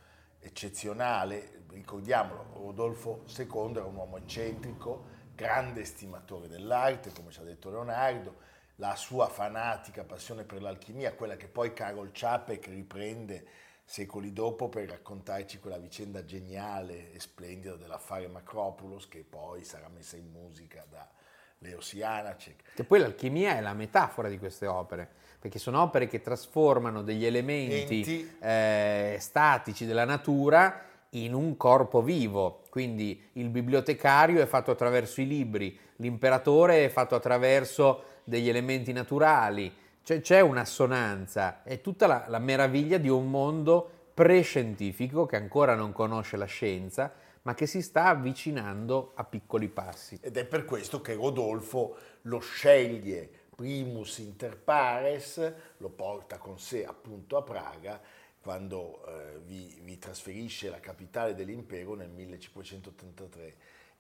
eccezionale, 0.41 1.65
ricordiamolo, 1.69 2.47
Rodolfo 2.55 3.25
II 3.37 3.73
era 3.77 3.85
un 3.85 3.95
uomo 3.95 4.17
eccentrico, 4.17 5.05
grande 5.43 5.85
stimatore 5.85 6.47
dell'arte, 6.47 7.11
come 7.13 7.33
ci 7.33 7.41
ha 7.41 7.43
detto 7.43 7.69
Leonardo, 7.69 8.37
la 8.77 8.95
sua 8.95 9.27
fanatica 9.27 10.05
passione 10.05 10.45
per 10.45 10.63
l'alchimia, 10.63 11.15
quella 11.15 11.37
che 11.37 11.49
poi 11.49 11.73
Karol 11.73 12.13
Čapek 12.13 12.67
riprende 12.69 13.45
secoli 13.85 14.33
dopo 14.33 14.69
per 14.69 14.89
raccontarci 14.89 15.59
quella 15.59 15.79
vicenda 15.79 16.25
geniale 16.25 17.13
e 17.13 17.19
splendida 17.19 17.75
dell'affare 17.75 18.29
Macropulos 18.29 19.09
che 19.09 19.25
poi 19.29 19.65
sarà 19.65 19.89
messa 19.89 20.17
in 20.17 20.31
musica 20.31 20.87
da 20.89 21.11
Leo 21.59 21.79
Janacek. 21.79 22.75
Che 22.77 22.85
poi 22.85 23.01
l'alchimia 23.01 23.57
è 23.57 23.61
la 23.61 23.75
metafora 23.75 24.29
di 24.29 24.39
queste 24.39 24.69
opere, 24.69 25.11
perché 25.41 25.59
sono 25.59 25.83
opere 25.83 26.07
che 26.07 26.21
trasformano 26.21 27.03
degli 27.03 27.25
elementi 27.25 28.39
eh, 28.39 29.17
statici 29.19 29.87
della 29.87 30.05
natura 30.05 30.91
in 31.15 31.35
un 31.35 31.57
corpo 31.57 32.03
vivo, 32.03 32.63
quindi 32.71 33.31
il 33.33 33.49
bibliotecario 33.49 34.41
è 34.41 34.47
fatto 34.47 34.71
attraverso 34.71 35.21
i 35.21 35.27
libri, 35.27 35.79
l'imperatore 35.97 36.85
è 36.85 36.89
fatto 36.89 37.15
attraverso 37.15 38.05
degli 38.25 38.49
elementi 38.49 38.93
naturali, 38.93 39.73
cioè, 40.03 40.21
c'è 40.21 40.41
un'assonanza, 40.41 41.63
è 41.63 41.81
tutta 41.81 42.07
la, 42.07 42.25
la 42.29 42.39
meraviglia 42.39 42.99
di 42.99 43.09
un 43.09 43.31
mondo 43.31 43.89
prescientifico 44.15 45.27
che 45.27 45.37
ancora 45.37 45.75
non 45.75 45.93
conosce 45.93 46.37
la 46.37 46.47
scienza, 46.47 47.13
ma 47.43 47.55
che 47.55 47.67
si 47.67 47.83
sta 47.83 48.07
avvicinando 48.07 49.13
a 49.15 49.25
piccoli 49.25 49.69
passi. 49.69 50.19
Ed 50.21 50.37
è 50.37 50.45
per 50.45 50.65
questo 50.65 51.01
che 51.01 51.15
Rodolfo 51.15 51.97
lo 52.23 52.39
sceglie 52.39 53.29
primus 53.55 54.19
inter 54.19 54.57
pares, 54.57 55.53
lo 55.77 55.89
porta 55.89 56.39
con 56.39 56.59
sé 56.59 56.85
appunto 56.85 57.37
a 57.37 57.43
Praga 57.43 58.01
quando 58.43 59.07
eh, 59.07 59.39
vi, 59.45 59.79
vi, 59.83 59.99
trasferisce 59.99 60.69
la 60.69 60.81
capitale 60.81 61.35
dell'impero 61.35 61.95
nel 61.95 62.11
1583. 62.11 63.57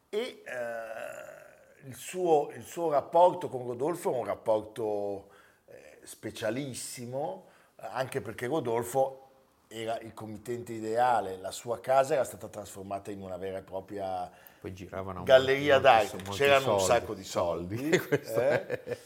E 0.08 0.18
eh, 0.18 1.86
il, 1.86 1.94
suo, 1.94 2.50
il, 2.50 2.64
suo, 2.64 2.90
rapporto 2.90 3.48
con 3.48 3.66
Rodolfo 3.66 4.12
è 4.12 4.16
un 4.18 4.24
rapporto 4.24 5.30
eh, 5.66 6.00
specialissimo, 6.02 7.46
anche 7.76 8.20
perché 8.20 8.46
Rodolfo 8.46 9.18
era 9.68 9.98
il 10.00 10.12
committente 10.12 10.72
ideale, 10.72 11.38
la 11.38 11.52
sua 11.52 11.80
casa 11.80 12.14
era 12.14 12.24
stata 12.24 12.48
trasformata 12.48 13.10
in 13.10 13.22
una 13.22 13.36
vera 13.36 13.58
e 13.58 13.62
propria 13.62 14.30
galleria 15.24 15.78
d'arte, 15.78 16.22
c'erano 16.30 16.78
soldi, 16.78 16.82
un 16.82 16.86
sacco 16.86 17.14
di 17.14 17.24
soldi. 17.24 17.76
soldi. 18.22 18.22
Eh? 18.24 18.98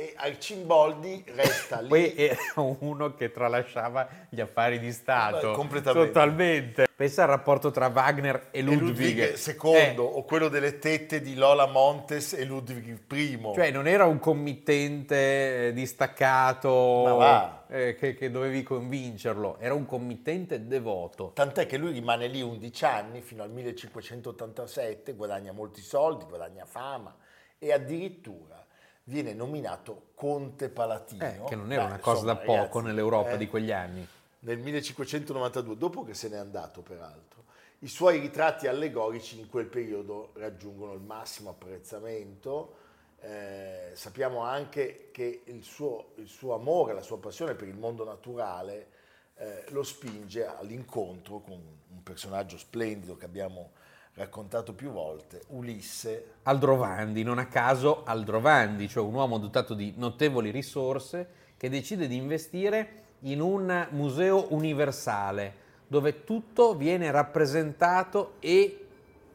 E 0.00 0.14
Arcimboldi 0.16 1.22
resta 1.26 1.80
lì. 1.82 1.88
Poi 1.88 2.14
era 2.16 2.38
uno 2.78 3.14
che 3.14 3.30
tralasciava 3.30 4.08
gli 4.30 4.40
affari 4.40 4.78
di 4.78 4.92
Stato. 4.92 5.52
Completamente. 5.52 6.06
Totalmente. 6.06 6.88
Pensa 6.96 7.24
al 7.24 7.28
rapporto 7.28 7.70
tra 7.70 7.88
Wagner 7.88 8.48
e 8.50 8.62
Ludwig. 8.62 9.18
E 9.18 9.32
Ludwig 9.32 9.62
II, 9.62 9.74
eh. 9.74 9.94
o 9.98 10.24
quello 10.24 10.48
delle 10.48 10.78
tette 10.78 11.20
di 11.20 11.34
Lola 11.34 11.66
Montes 11.66 12.32
e 12.32 12.46
Ludwig 12.46 12.98
I. 13.12 13.52
Cioè 13.54 13.70
non 13.70 13.86
era 13.86 14.06
un 14.06 14.18
committente 14.18 15.68
eh, 15.68 15.72
distaccato 15.74 17.20
eh, 17.68 17.94
che, 17.94 18.14
che, 18.14 18.30
dovevi 18.30 18.62
convincerlo, 18.62 19.58
era 19.58 19.74
un 19.74 19.84
committente 19.84 20.66
devoto. 20.66 21.32
Tant'è 21.34 21.66
che 21.66 21.76
lui 21.76 21.92
rimane 21.92 22.26
lì 22.26 22.40
11 22.40 22.84
anni, 22.86 23.20
fino 23.20 23.42
al 23.42 23.50
1587, 23.50 25.12
guadagna 25.12 25.52
molti 25.52 25.82
soldi, 25.82 26.24
guadagna 26.24 26.64
fama 26.64 27.14
e 27.58 27.72
addirittura 27.72 28.59
viene 29.04 29.32
nominato 29.32 30.08
Conte 30.14 30.68
Palatino. 30.68 31.24
Eh, 31.24 31.44
che 31.46 31.56
non 31.56 31.72
era 31.72 31.82
Beh, 31.82 31.88
una 31.88 31.98
cosa 31.98 32.20
insomma, 32.20 32.32
da 32.34 32.38
poco 32.40 32.58
ragazzi, 32.60 32.86
nell'Europa 32.86 33.30
eh, 33.30 33.36
di 33.36 33.48
quegli 33.48 33.72
anni. 33.72 34.06
nel 34.40 34.58
1592, 34.58 35.76
dopo 35.76 36.04
che 36.04 36.14
se 36.14 36.28
n'è 36.28 36.36
andato 36.36 36.82
peraltro. 36.82 37.44
I 37.82 37.88
suoi 37.88 38.18
ritratti 38.20 38.66
allegorici 38.66 39.38
in 39.38 39.48
quel 39.48 39.66
periodo 39.66 40.32
raggiungono 40.34 40.92
il 40.92 41.00
massimo 41.00 41.50
apprezzamento. 41.50 42.76
Eh, 43.22 43.90
sappiamo 43.94 44.40
anche 44.40 45.08
che 45.12 45.42
il 45.44 45.62
suo, 45.62 46.12
il 46.16 46.28
suo, 46.28 46.54
amore, 46.54 46.94
la 46.94 47.02
sua 47.02 47.18
passione 47.18 47.54
per 47.54 47.68
il 47.68 47.76
mondo 47.76 48.04
naturale 48.04 48.88
eh, 49.36 49.64
lo 49.70 49.82
spinge 49.82 50.46
all'incontro 50.46 51.40
con 51.40 51.54
un 51.54 52.02
personaggio 52.02 52.58
splendido 52.58 53.16
che 53.16 53.24
abbiamo 53.24 53.72
raccontato 54.20 54.74
più 54.74 54.90
volte, 54.90 55.42
Ulisse. 55.48 56.32
Aldrovandi, 56.42 57.22
non 57.22 57.38
a 57.38 57.46
caso 57.46 58.02
Aldrovandi, 58.04 58.88
cioè 58.88 59.02
un 59.02 59.14
uomo 59.14 59.38
dotato 59.38 59.74
di 59.74 59.94
notevoli 59.96 60.50
risorse 60.50 61.28
che 61.56 61.68
decide 61.68 62.06
di 62.06 62.16
investire 62.16 63.02
in 63.20 63.40
un 63.40 63.88
museo 63.90 64.52
universale 64.52 65.68
dove 65.86 66.24
tutto 66.24 66.76
viene 66.76 67.10
rappresentato 67.10 68.34
e 68.38 68.86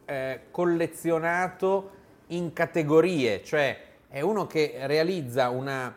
eh, 0.05 0.39
collezionato 0.51 1.91
in 2.27 2.53
categorie, 2.53 3.43
cioè 3.43 3.77
è 4.07 4.21
uno 4.21 4.47
che 4.47 4.77
realizza 4.83 5.49
una 5.49 5.93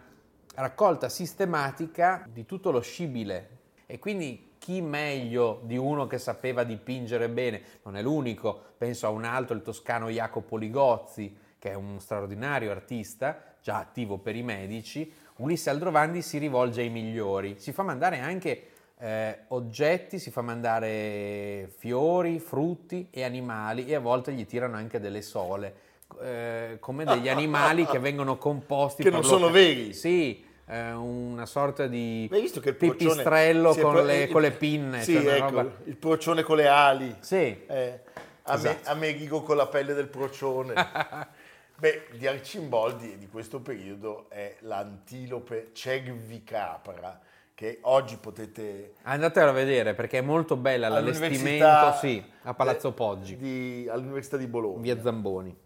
raccolta 0.54 1.08
sistematica 1.08 2.26
di 2.28 2.44
tutto 2.44 2.70
lo 2.70 2.80
scibile 2.80 3.48
e 3.86 3.98
quindi 3.98 4.47
chi 4.68 4.82
meglio 4.82 5.62
di 5.62 5.78
uno 5.78 6.06
che 6.06 6.18
sapeva 6.18 6.62
dipingere 6.62 7.30
bene, 7.30 7.62
non 7.84 7.96
è 7.96 8.02
l'unico, 8.02 8.60
penso 8.76 9.06
a 9.06 9.08
un 9.08 9.24
altro, 9.24 9.54
il 9.54 9.62
toscano 9.62 10.10
Jacopo 10.10 10.58
Ligozzi, 10.58 11.34
che 11.58 11.70
è 11.70 11.74
un 11.74 11.98
straordinario 12.00 12.70
artista, 12.70 13.54
già 13.62 13.78
attivo 13.78 14.18
per 14.18 14.36
i 14.36 14.42
medici, 14.42 15.10
Ulisse 15.36 15.70
Aldrovandi 15.70 16.20
si 16.20 16.36
rivolge 16.36 16.82
ai 16.82 16.90
migliori, 16.90 17.54
si 17.58 17.72
fa 17.72 17.82
mandare 17.82 18.18
anche 18.18 18.66
eh, 18.98 19.38
oggetti, 19.48 20.18
si 20.18 20.30
fa 20.30 20.42
mandare 20.42 21.72
fiori, 21.78 22.38
frutti 22.38 23.08
e 23.10 23.24
animali 23.24 23.86
e 23.86 23.94
a 23.94 24.00
volte 24.00 24.34
gli 24.34 24.44
tirano 24.44 24.76
anche 24.76 25.00
delle 25.00 25.22
sole, 25.22 25.74
eh, 26.20 26.76
come 26.78 27.06
degli 27.06 27.30
animali 27.32 27.86
che 27.86 27.98
vengono 27.98 28.36
composti. 28.36 29.02
Che 29.02 29.08
non 29.08 29.24
sono 29.24 29.48
veri. 29.48 29.94
Sì, 29.94 30.44
eh, 30.68 30.92
una 30.92 31.46
sorta 31.46 31.86
di 31.86 32.28
pipistrello 32.30 33.74
con, 33.74 33.92
pro- 33.92 34.02
le, 34.02 34.28
con, 34.28 34.42
le, 34.42 34.50
pinne. 34.50 35.02
Sì, 35.02 35.14
cioè 35.14 35.42
ecco, 35.42 35.72
il 35.84 35.96
procione 35.96 36.42
con 36.42 36.56
le 36.56 36.68
ali. 36.68 37.16
Sì. 37.20 37.64
Eh, 37.66 38.00
esatto. 38.46 38.90
Amerigo 38.90 39.42
con 39.42 39.56
la 39.56 39.66
pelle 39.66 39.94
del 39.94 40.08
procione. 40.08 40.74
Beh, 41.78 42.08
di 42.12 42.26
Arcimboldi 42.26 43.18
di 43.18 43.28
questo 43.28 43.60
periodo 43.60 44.28
è 44.28 44.56
l'antilope 44.60 45.70
cervicapra, 45.72 47.20
che 47.54 47.78
oggi 47.82 48.16
potete... 48.16 48.94
Andatela 49.02 49.50
a 49.50 49.52
vedere 49.52 49.94
perché 49.94 50.18
è 50.18 50.22
molto 50.22 50.56
bella 50.56 50.88
l'allestimento 50.88 51.94
sì, 52.00 52.22
a 52.42 52.52
Palazzo 52.52 52.92
Poggi. 52.92 53.36
Di, 53.36 53.88
all'Università 53.88 54.36
di 54.36 54.48
Bologna. 54.48 54.82
Via 54.82 55.00
Zamboni. 55.00 55.56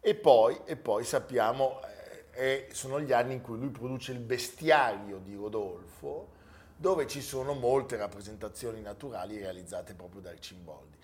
E 0.00 0.14
poi, 0.14 0.60
e 0.66 0.76
poi 0.76 1.02
sappiamo, 1.02 1.80
eh, 2.38 2.68
sono 2.70 3.00
gli 3.00 3.12
anni 3.12 3.34
in 3.34 3.40
cui 3.40 3.58
lui 3.58 3.70
produce 3.70 4.12
il 4.12 4.20
bestiario 4.20 5.18
di 5.18 5.34
Rodolfo, 5.34 6.28
dove 6.76 7.08
ci 7.08 7.20
sono 7.20 7.54
molte 7.54 7.96
rappresentazioni 7.96 8.80
naturali 8.80 9.38
realizzate 9.38 9.94
proprio 9.94 10.20
da 10.20 10.30
Arcimboldi. 10.30 10.96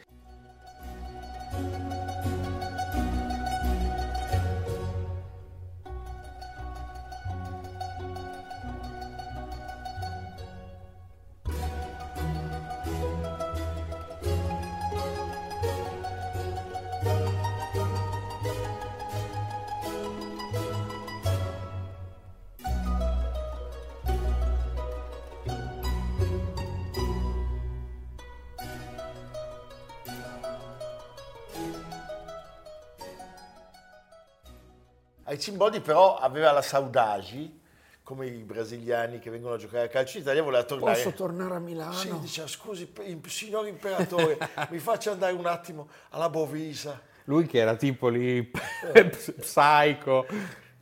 Ai 35.35 35.41
Cimbodi 35.41 35.81
però 35.81 36.17
aveva 36.17 36.53
la 36.53 36.63
saudagi, 36.63 37.61
come 38.05 38.27
i 38.27 38.45
brasiliani 38.45 39.19
che 39.19 39.31
vengono 39.31 39.55
a 39.55 39.59
giocare 39.59 39.87
a 39.87 39.89
calcio 39.89 40.19
in 40.19 40.23
Italia, 40.23 40.45
voleva 40.45 40.63
tornare. 40.63 40.95
Posso 40.95 41.11
tornare 41.11 41.55
a 41.57 41.59
Milano? 41.59 41.93
Sì, 41.93 42.17
diceva 42.21 42.47
scusi, 42.47 42.93
signor 43.27 43.67
imperatore, 43.67 44.39
mi 44.71 44.79
faccia 44.79 45.11
andare 45.11 45.33
un 45.33 45.47
attimo 45.47 45.89
alla 46.11 46.31
Bovisa. 46.31 47.01
Lui 47.25 47.47
che 47.47 47.59
era 47.59 47.75
tipo 47.75 48.07
lì, 48.07 48.49
psycho. 49.41 50.25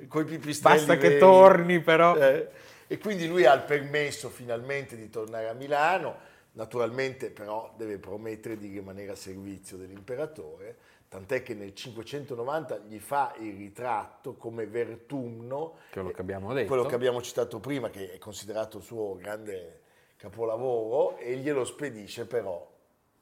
Coi 0.06 0.24
pipistrelli 0.24 0.84
Basta 0.84 0.96
che 0.98 1.16
torni 1.16 1.80
però. 1.80 2.14
Eh. 2.16 2.50
E 2.88 2.98
quindi 2.98 3.26
lui 3.26 3.46
ha 3.46 3.54
il 3.54 3.62
permesso 3.62 4.28
finalmente 4.28 4.96
di 4.96 5.08
tornare 5.08 5.48
a 5.48 5.54
Milano, 5.54 6.18
naturalmente 6.52 7.30
però 7.30 7.72
deve 7.78 7.96
promettere 7.96 8.58
di 8.58 8.68
rimanere 8.68 9.12
a 9.12 9.16
servizio 9.16 9.78
dell'imperatore 9.78 10.76
tant'è 11.12 11.42
che 11.42 11.52
nel 11.52 11.74
590 11.74 12.78
gli 12.86 12.98
fa 12.98 13.34
il 13.38 13.54
ritratto 13.54 14.34
come 14.34 14.66
Vertumno, 14.66 15.74
quello 15.90 16.10
che 16.10 16.22
abbiamo 16.22 16.54
detto, 16.54 16.68
quello 16.68 16.86
che 16.86 16.94
abbiamo 16.94 17.20
citato 17.20 17.60
prima, 17.60 17.90
che 17.90 18.14
è 18.14 18.18
considerato 18.18 18.78
il 18.78 18.82
suo 18.82 19.14
grande 19.16 19.80
capolavoro, 20.16 21.18
e 21.18 21.36
glielo 21.36 21.64
spedisce 21.66 22.24
però 22.24 22.66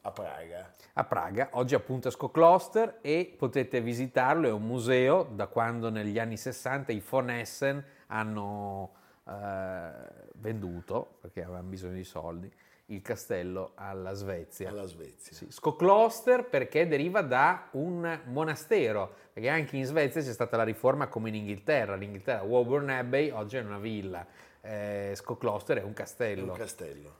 a 0.02 0.12
Praga. 0.12 0.72
A 0.92 1.04
Praga, 1.04 1.48
oggi 1.54 1.74
appunto 1.74 2.06
a 2.06 2.10
Skokloster 2.12 2.98
e 3.00 3.34
potete 3.36 3.80
visitarlo, 3.80 4.46
è 4.46 4.52
un 4.52 4.66
museo 4.68 5.24
da 5.24 5.48
quando 5.48 5.90
negli 5.90 6.20
anni 6.20 6.36
60 6.36 6.92
i 6.92 7.02
von 7.04 7.28
Essen 7.28 7.84
hanno 8.06 8.92
eh, 9.26 9.90
venduto, 10.34 11.16
perché 11.20 11.42
avevano 11.42 11.66
bisogno 11.66 11.94
di 11.94 12.04
soldi, 12.04 12.52
il 12.90 13.02
castello 13.02 13.72
alla 13.74 14.12
Svezia. 14.12 14.68
Alla 14.68 14.86
Svezia. 14.86 15.32
Sì. 15.32 15.46
Skokloster 15.50 16.44
perché 16.44 16.86
deriva 16.86 17.22
da 17.22 17.68
un 17.72 18.20
monastero, 18.26 19.14
perché 19.32 19.48
anche 19.48 19.76
in 19.76 19.84
Svezia 19.84 20.20
c'è 20.20 20.32
stata 20.32 20.56
la 20.56 20.64
riforma 20.64 21.08
come 21.08 21.28
in 21.28 21.36
Inghilterra. 21.36 21.94
L'Inghilterra, 21.94 22.42
Woburn 22.42 22.90
Abbey, 22.90 23.30
oggi 23.30 23.56
è 23.56 23.60
una 23.60 23.78
villa. 23.78 24.26
Eh, 24.60 25.12
Skokloster 25.14 25.78
è 25.78 25.82
un 25.82 25.92
castello. 25.92 26.46
È 26.46 26.50
un 26.50 26.56
castello. 26.56 27.14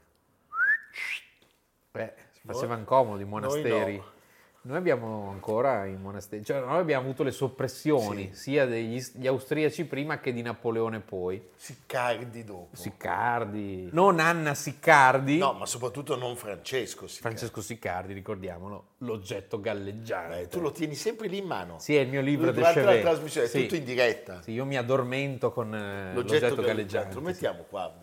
Beh, 1.92 2.14
facevano 2.44 2.84
comodi 2.84 3.22
i 3.22 3.26
monasteri. 3.26 3.96
No. 3.96 4.18
Noi 4.62 4.76
abbiamo 4.76 5.30
ancora 5.30 5.86
i 5.86 5.96
monasteri, 5.96 6.44
cioè 6.44 6.60
noi 6.60 6.80
abbiamo 6.80 7.04
avuto 7.04 7.22
le 7.22 7.30
soppressioni 7.30 8.28
sì. 8.32 8.40
sia 8.40 8.66
degli 8.66 9.26
austriaci 9.26 9.86
prima 9.86 10.20
che 10.20 10.34
di 10.34 10.42
Napoleone 10.42 11.00
poi. 11.00 11.42
Siccardi 11.56 12.44
dopo. 12.44 12.76
Siccardi. 12.76 13.88
Non 13.92 14.20
Anna 14.20 14.54
Siccardi. 14.54 15.38
No, 15.38 15.54
ma 15.54 15.64
soprattutto 15.64 16.14
non 16.14 16.36
Francesco 16.36 17.06
Siccardi. 17.06 17.36
Francesco 17.36 17.62
Siccardi, 17.62 18.12
ricordiamolo, 18.12 18.84
l'oggetto 19.02 19.60
galleggiante. 19.60 20.36
Beh, 20.36 20.48
tu 20.48 20.60
lo 20.60 20.72
tieni 20.72 20.94
sempre 20.94 21.28
lì 21.28 21.38
in 21.38 21.46
mano. 21.46 21.78
Sì, 21.78 21.96
è 21.96 22.00
il 22.00 22.08
mio 22.08 22.20
libro 22.20 22.50
di 22.50 22.58
Durante 22.58 22.82
la 22.82 22.98
trasmissione, 22.98 23.46
è 23.46 23.50
sì. 23.50 23.62
tutto 23.62 23.76
in 23.76 23.84
diretta. 23.84 24.42
Sì, 24.42 24.52
io 24.52 24.64
mi 24.64 24.76
addormento 24.76 25.52
con 25.52 25.74
eh, 25.74 26.12
l'oggetto, 26.14 26.48
l'oggetto 26.48 26.62
galleggiante. 26.62 27.14
Lo 27.14 27.20
mettiamo 27.20 27.64
qua, 27.68 27.94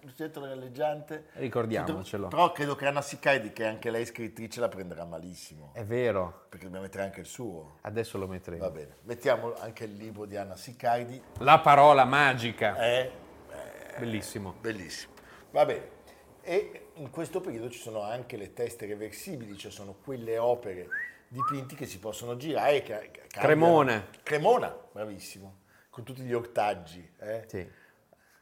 l'oggetto 0.00 0.40
galleggiante. 0.40 1.26
Ricordiamocelo. 1.32 2.28
Però 2.28 2.52
credo 2.52 2.74
che 2.74 2.86
Anna 2.86 3.02
Siccardi, 3.02 3.52
che 3.52 3.64
è 3.64 3.66
anche 3.66 3.90
lei 3.90 4.04
scrittrice, 4.04 4.60
la 4.60 4.68
prenderà 4.68 5.04
malissimo. 5.04 5.70
È 5.74 5.84
vero. 5.84 6.46
Perché 6.48 6.66
dobbiamo 6.66 6.84
mettere 6.84 7.04
anche 7.04 7.20
il 7.20 7.26
suo. 7.26 7.78
Adesso 7.82 8.18
lo 8.18 8.26
metteremo. 8.26 8.62
Va 8.62 8.70
bene. 8.70 8.96
Mettiamo 9.02 9.54
anche 9.58 9.84
il 9.84 9.94
libro 9.94 10.26
di 10.26 10.36
Anna 10.36 10.56
Siccardi. 10.56 11.20
La 11.38 11.58
parola 11.60 12.04
magica. 12.04 12.76
È, 12.76 13.10
è 13.48 13.98
bellissimo. 13.98 14.54
Bellissimo. 14.60 15.12
Va 15.50 15.64
bene. 15.64 16.00
E 16.42 16.88
in 16.94 17.10
questo 17.10 17.40
periodo 17.40 17.70
ci 17.70 17.78
sono 17.78 18.02
anche 18.02 18.36
le 18.36 18.52
teste 18.52 18.86
reversibili, 18.86 19.56
cioè 19.56 19.70
sono 19.70 19.94
quelle 20.02 20.38
opere 20.38 20.88
dipinti 21.28 21.74
che 21.74 21.86
si 21.86 21.98
possono 21.98 22.36
girare. 22.36 22.82
Che 22.82 23.22
Cremona. 23.28 24.08
Cremona, 24.22 24.76
bravissimo. 24.92 25.60
Con 25.90 26.04
tutti 26.04 26.22
gli 26.22 26.32
ortaggi. 26.32 27.06
Eh? 27.18 27.44
Sì. 27.46 27.70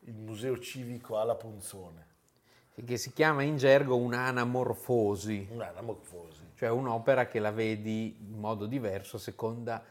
Il 0.04 0.14
museo 0.14 0.58
civico 0.58 1.18
alla 1.18 1.34
Punzone. 1.34 2.06
Che 2.84 2.96
si 2.96 3.12
chiama 3.12 3.42
in 3.42 3.56
gergo 3.58 3.96
un'anamorfosi. 3.96 5.48
Un'anamorfosi 5.50 6.48
cioè 6.60 6.68
un'opera 6.68 7.26
che 7.26 7.38
la 7.38 7.52
vedi 7.52 8.18
in 8.20 8.38
modo 8.38 8.66
diverso 8.66 9.16
a 9.16 9.18
seconda 9.18 9.82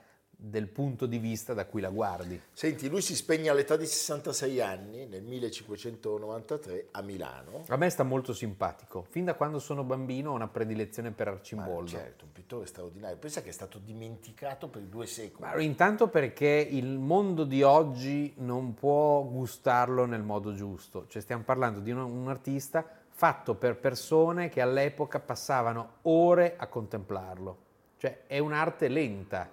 del 0.41 0.67
punto 0.67 1.05
di 1.05 1.17
vista 1.17 1.53
da 1.53 1.65
cui 1.65 1.81
la 1.81 1.89
guardi. 1.89 2.41
Senti, 2.53 2.87
lui 2.87 3.01
si 3.01 3.13
spegne 3.13 3.49
all'età 3.49 3.75
di 3.75 3.85
66 3.85 4.61
anni 4.61 5.05
nel 5.05 5.21
1593 5.21 6.87
a 6.91 7.01
Milano. 7.01 7.63
A 7.67 7.75
me 7.75 7.89
sta 7.89 8.03
molto 8.03 8.33
simpatico. 8.33 9.05
Fin 9.09 9.25
da 9.25 9.33
quando 9.33 9.59
sono 9.59 9.83
bambino 9.83 10.31
ho 10.31 10.35
una 10.35 10.47
predilezione 10.47 11.11
per 11.11 11.27
Arcimboldo. 11.27 11.91
Ma 11.91 11.97
certo, 12.03 12.23
un 12.23 12.31
pittore 12.31 12.65
straordinario. 12.67 13.17
Pensa 13.17 13.41
che 13.41 13.49
è 13.49 13.51
stato 13.51 13.79
dimenticato 13.79 14.69
per 14.69 14.83
due 14.83 15.05
secoli. 15.07 15.49
Ma 15.49 15.59
intanto 15.61 16.07
perché 16.07 16.67
il 16.69 16.97
mondo 16.97 17.43
di 17.43 17.61
oggi 17.61 18.33
non 18.37 18.73
può 18.73 19.21
gustarlo 19.23 20.05
nel 20.05 20.23
modo 20.23 20.53
giusto. 20.53 21.05
Cioè 21.07 21.21
stiamo 21.21 21.43
parlando 21.43 21.81
di 21.81 21.91
un, 21.91 21.99
un 21.99 22.29
artista 22.29 22.85
fatto 23.09 23.55
per 23.55 23.75
persone 23.75 24.47
che 24.47 24.61
all'epoca 24.61 25.19
passavano 25.19 25.95
ore 26.03 26.55
a 26.55 26.67
contemplarlo. 26.67 27.67
Cioè 27.97 28.21
è 28.27 28.39
un'arte 28.39 28.87
lenta, 28.87 29.49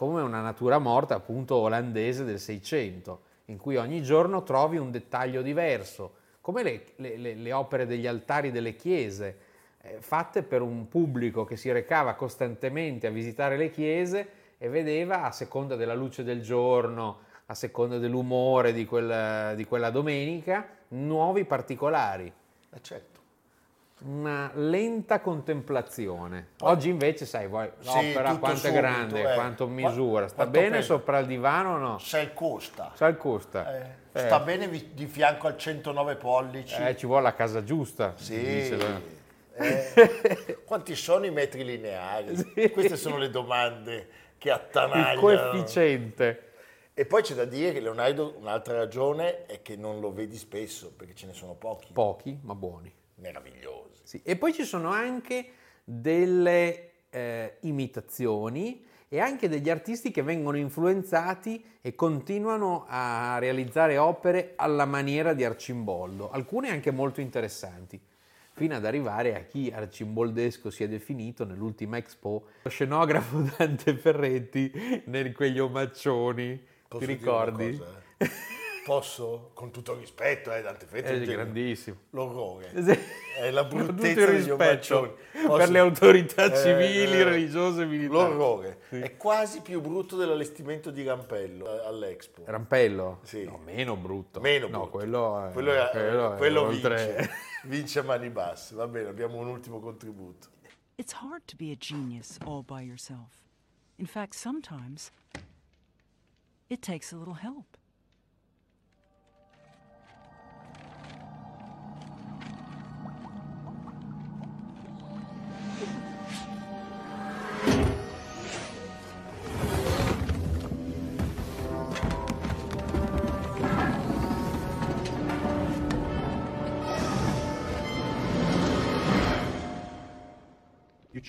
come 0.00 0.22
una 0.22 0.40
natura 0.40 0.78
morta 0.78 1.14
appunto 1.14 1.56
olandese 1.56 2.24
del 2.24 2.40
Seicento, 2.40 3.20
in 3.46 3.58
cui 3.58 3.76
ogni 3.76 4.02
giorno 4.02 4.42
trovi 4.42 4.78
un 4.78 4.90
dettaglio 4.90 5.42
diverso, 5.42 6.14
come 6.40 6.62
le, 6.62 6.84
le, 6.96 7.34
le 7.34 7.52
opere 7.52 7.84
degli 7.84 8.06
altari 8.06 8.50
delle 8.50 8.76
chiese, 8.76 9.38
eh, 9.82 9.98
fatte 10.00 10.42
per 10.42 10.62
un 10.62 10.88
pubblico 10.88 11.44
che 11.44 11.56
si 11.56 11.70
recava 11.70 12.14
costantemente 12.14 13.08
a 13.08 13.10
visitare 13.10 13.58
le 13.58 13.68
chiese 13.68 14.28
e 14.56 14.70
vedeva 14.70 15.24
a 15.24 15.32
seconda 15.32 15.76
della 15.76 15.92
luce 15.92 16.24
del 16.24 16.40
giorno, 16.40 17.18
a 17.44 17.54
seconda 17.54 17.98
dell'umore 17.98 18.72
di 18.72 18.86
quella, 18.86 19.54
di 19.54 19.66
quella 19.66 19.90
domenica, 19.90 20.66
nuovi 20.88 21.44
particolari. 21.44 22.32
Eh 22.72 22.80
certo. 22.80 23.09
Una 24.02 24.50
lenta 24.54 25.20
contemplazione. 25.20 26.48
Oggi 26.60 26.88
invece, 26.88 27.26
sai, 27.26 27.46
vuoi, 27.48 27.70
Sì, 27.80 27.86
l'opera 27.86 28.36
quanto 28.36 28.50
è 28.52 28.56
subito, 28.56 28.80
grande, 28.80 29.30
eh. 29.30 29.34
quanto 29.34 29.64
Qua- 29.66 29.74
misura, 29.74 30.26
sta 30.26 30.36
quanto 30.36 30.58
bene 30.58 30.76
pesa? 30.76 30.82
sopra 30.94 31.18
il 31.18 31.26
divano 31.26 31.74
o 31.74 31.76
no? 31.78 31.98
Se 31.98 32.32
costa. 32.32 32.92
Sai 32.94 33.10
il 33.10 33.16
costa? 33.18 33.74
Eh, 33.76 33.98
Eh, 34.12 34.18
Sta 34.26 34.40
bene 34.40 34.66
vi- 34.68 34.90
di 34.94 35.06
fianco 35.06 35.46
al 35.46 35.56
109 35.58 36.16
pollici. 36.16 36.80
eh, 36.82 36.96
ci 36.96 37.06
vuole 37.06 37.22
la 37.24 37.34
casa 37.34 37.62
giusta. 37.62 38.14
sì. 38.16 38.34
eh. 38.34 39.18
Quanti 40.64 40.94
sono 40.96 41.26
i 41.26 41.30
metri 41.30 41.62
lineari? 41.64 42.70
Queste 42.72 42.96
sono 42.96 43.18
le 43.18 43.28
domande 43.30 44.08
che 44.38 44.48
Il 44.48 44.54
attanagliano. 44.54 45.20
coefficiente. 45.20 46.52
E 46.94 47.04
poi 47.04 47.22
c'è 47.22 47.34
da 47.34 47.44
dire 47.44 47.72
che 47.72 47.80
Leonardo, 47.80 48.34
un'altra 48.38 48.76
ragione 48.78 49.44
è 49.46 49.60
che 49.62 49.76
non 49.76 50.00
lo 50.00 50.12
vedi 50.12 50.36
spesso, 50.36 50.90
perché 50.96 51.14
ce 51.14 51.26
ne 51.26 51.32
sono 51.34 51.52
pochi. 51.54 51.92
Pochi, 51.92 52.38
ma 52.42 52.54
buoni. 52.54 52.92
Meravigliosi. 53.20 54.00
Sì, 54.02 54.20
E 54.24 54.36
poi 54.36 54.52
ci 54.52 54.64
sono 54.64 54.90
anche 54.90 55.52
delle 55.84 56.90
eh, 57.10 57.56
imitazioni 57.60 58.84
e 59.08 59.18
anche 59.18 59.48
degli 59.48 59.68
artisti 59.68 60.12
che 60.12 60.22
vengono 60.22 60.56
influenzati 60.56 61.64
e 61.80 61.94
continuano 61.96 62.84
a 62.88 63.38
realizzare 63.38 63.98
opere 63.98 64.52
alla 64.56 64.84
maniera 64.84 65.32
di 65.32 65.44
Arcimboldo, 65.44 66.30
alcune 66.30 66.70
anche 66.70 66.92
molto 66.92 67.20
interessanti, 67.20 68.00
fino 68.52 68.76
ad 68.76 68.84
arrivare 68.84 69.34
a 69.34 69.40
chi 69.40 69.72
arcimboldesco 69.74 70.70
si 70.70 70.84
è 70.84 70.88
definito 70.88 71.44
nell'ultima 71.44 71.96
Expo, 71.96 72.46
lo 72.62 72.70
scenografo 72.70 73.48
Dante 73.56 73.96
Ferretti 73.96 75.02
nei 75.06 75.32
quegli 75.32 75.58
omaccioni, 75.58 76.62
Posso 76.86 77.04
ti 77.04 77.12
ricordi? 77.12 77.82
eh? 78.90 78.94
Posso? 78.98 79.50
Con 79.54 79.70
tutto 79.70 79.92
il 79.92 80.00
rispetto, 80.00 80.52
eh, 80.52 80.62
Dante 80.62 80.86
Ferretti 80.86 81.12
È 81.12 81.18
genio. 81.20 81.34
grandissimo. 81.36 81.96
L'orrore. 82.10 82.72
Sì. 82.82 82.98
È 83.40 83.50
la 83.50 83.64
bruttezza 83.64 84.26
degli 84.26 84.50
omaccioni. 84.50 85.12
per 85.32 85.46
Posso- 85.46 85.70
le 85.70 85.78
autorità 85.78 86.44
Eh, 86.52 86.56
civili, 86.56 87.18
eh, 87.20 87.24
religiose 87.24 87.82
e 87.82 87.86
militari. 87.86 88.12
L'orrore. 88.34 88.80
Sì. 88.88 88.98
È 89.00 89.16
quasi 89.16 89.60
più 89.62 89.80
brutto 89.80 90.16
dell'allestimento 90.16 90.90
di 90.90 91.04
Rampello 91.04 91.66
eh, 91.82 91.86
all'Expo. 91.86 92.42
Rampello? 92.46 93.20
Sì. 93.22 93.44
No, 93.44 93.58
meno 93.64 93.96
brutto. 93.96 94.40
Meno 94.40 94.66
No, 94.68 94.78
brutto. 94.80 94.90
quello, 94.90 95.46
è, 95.48 95.52
quello, 95.52 95.72
è- 95.72 95.90
quello 95.90 96.34
è 96.34 96.36
quello 96.36 96.60
oltre- 96.62 97.06
vince. 97.16 97.30
vince 97.64 97.98
a 98.00 98.02
mani 98.02 98.28
basse. 98.30 98.74
Va 98.74 98.86
bene, 98.86 99.08
abbiamo 99.08 99.38
un 99.38 99.46
ultimo 99.46 99.78
contributo. 99.80 100.48
It's 100.96 101.12
hard 101.14 101.42
to 101.46 101.56
be 101.56 101.70
a 101.72 101.76
genius 101.76 102.36
all 102.44 102.62
by 102.62 102.82
yourself. 102.82 103.32
In 103.96 104.06
fact, 104.06 104.34
sometimes 104.34 105.10
it 106.68 106.80
takes 106.84 107.12
a 107.12 107.16
little 107.16 107.38
help. 107.40 107.78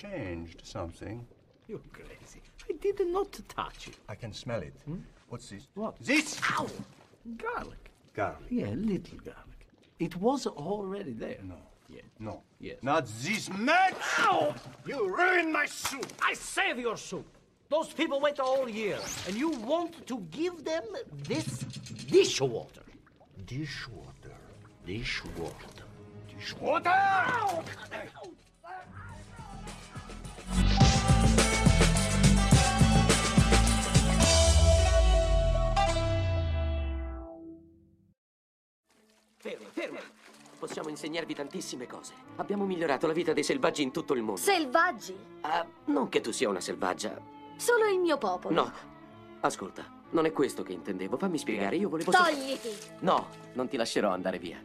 Changed 0.02 0.60
something. 0.64 1.26
You're 1.68 1.86
crazy. 1.92 2.42
I 2.68 2.72
did 2.80 3.06
not 3.06 3.32
touch 3.48 3.88
it. 3.88 3.96
I 4.08 4.14
can 4.14 4.32
smell 4.32 4.62
it. 4.62 4.74
Hmm? 4.84 4.98
What's 5.28 5.48
this? 5.50 5.68
What? 5.74 5.96
This! 6.00 6.40
Ow! 6.50 6.66
Garlic. 7.36 7.90
Garlic. 8.14 8.48
Yeah, 8.50 8.70
little 8.70 9.18
garlic. 9.18 9.60
It 9.98 10.16
was 10.16 10.46
already 10.46 11.12
there. 11.12 11.38
No. 11.42 11.60
Yeah. 11.88 12.00
No. 12.18 12.42
Yes. 12.60 12.78
Not 12.82 13.06
this 13.22 13.50
match! 13.50 13.94
Ow! 14.18 14.54
You 14.86 15.14
ruined 15.16 15.52
my 15.52 15.66
soup! 15.66 16.06
I 16.22 16.34
save 16.34 16.78
your 16.78 16.96
soup. 16.96 17.26
Those 17.68 17.92
people 17.92 18.20
wait 18.20 18.38
all 18.40 18.68
year, 18.68 18.98
and 19.26 19.34
you 19.36 19.50
want 19.50 20.06
to 20.06 20.18
give 20.30 20.64
them 20.64 20.84
this 21.28 21.46
dishwater. 22.16 22.82
Dishwater. 23.46 24.36
Dishwater. 24.84 25.84
Dishwater! 26.28 27.62
Ferma, 39.42 39.66
ferma. 39.72 39.98
Possiamo 40.56 40.88
insegnarvi 40.88 41.34
tantissime 41.34 41.88
cose. 41.88 42.12
Abbiamo 42.36 42.64
migliorato 42.64 43.08
la 43.08 43.12
vita 43.12 43.32
dei 43.32 43.42
selvaggi 43.42 43.82
in 43.82 43.90
tutto 43.90 44.14
il 44.14 44.22
mondo. 44.22 44.40
Selvaggi? 44.40 45.16
Ah, 45.40 45.66
non 45.86 46.08
che 46.08 46.20
tu 46.20 46.30
sia 46.30 46.48
una 46.48 46.60
selvaggia. 46.60 47.20
Solo 47.56 47.86
il 47.86 47.98
mio 47.98 48.18
popolo. 48.18 48.54
No. 48.54 48.72
Ascolta, 49.40 49.84
non 50.10 50.26
è 50.26 50.32
questo 50.32 50.62
che 50.62 50.72
intendevo. 50.72 51.16
Fammi 51.16 51.38
spiegare. 51.38 51.74
Io 51.74 51.88
volevo... 51.88 52.12
Togliti! 52.12 52.68
No, 53.00 53.30
non 53.54 53.66
ti 53.66 53.76
lascerò 53.76 54.10
andare 54.10 54.38
via. 54.38 54.62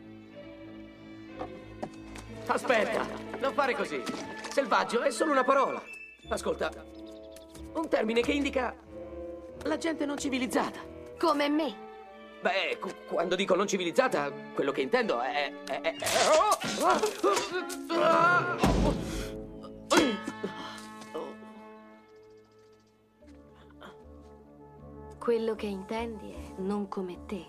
Aspetta, 2.46 3.04
non 3.40 3.54
fare 3.56 3.76
così. 3.76 4.04
Selvaggio 4.52 5.02
è 5.02 5.10
solo 5.10 5.32
una 5.32 5.44
parola. 5.44 5.82
Ascolta, 6.30 6.72
un 7.74 7.90
termine 7.90 8.22
che 8.22 8.32
indica 8.32 8.76
la 9.64 9.78
gente 9.78 10.06
non 10.06 10.20
civilizzata. 10.20 10.80
Come 11.18 11.50
me. 11.50 11.86
Beh, 12.42 12.78
quando 13.08 13.36
dico 13.36 13.56
non 13.56 13.68
civilizzata, 13.68 14.32
quello 14.54 14.72
che 14.72 14.82
intendo 14.82 15.20
è- 15.22 15.52
Quello 25.20 25.56
che 25.56 25.66
intendi 25.66 26.32
è 26.32 26.62
non 26.62 26.88
come 26.88 27.26
te. 27.26 27.46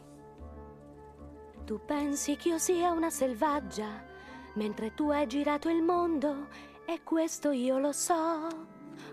Tu 1.64 1.80
pensi 1.84 2.36
che 2.36 2.48
io 2.48 2.58
sia 2.58 2.90
una 2.90 3.10
selvaggia, 3.10 4.04
mentre 4.54 4.94
tu 4.94 5.10
hai 5.10 5.26
girato 5.26 5.68
il 5.68 5.82
mondo, 5.82 6.48
e 6.86 7.02
questo 7.04 7.50
io 7.50 7.78
lo 7.78 7.92
so. 7.92 8.48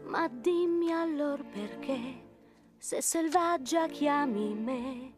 Ma 0.06 0.28
dimmi 0.30 0.92
allora 0.92 1.44
perché, 1.44 2.24
se 2.78 3.02
selvaggia 3.02 3.88
chiami 3.88 4.54
me. 4.56 5.15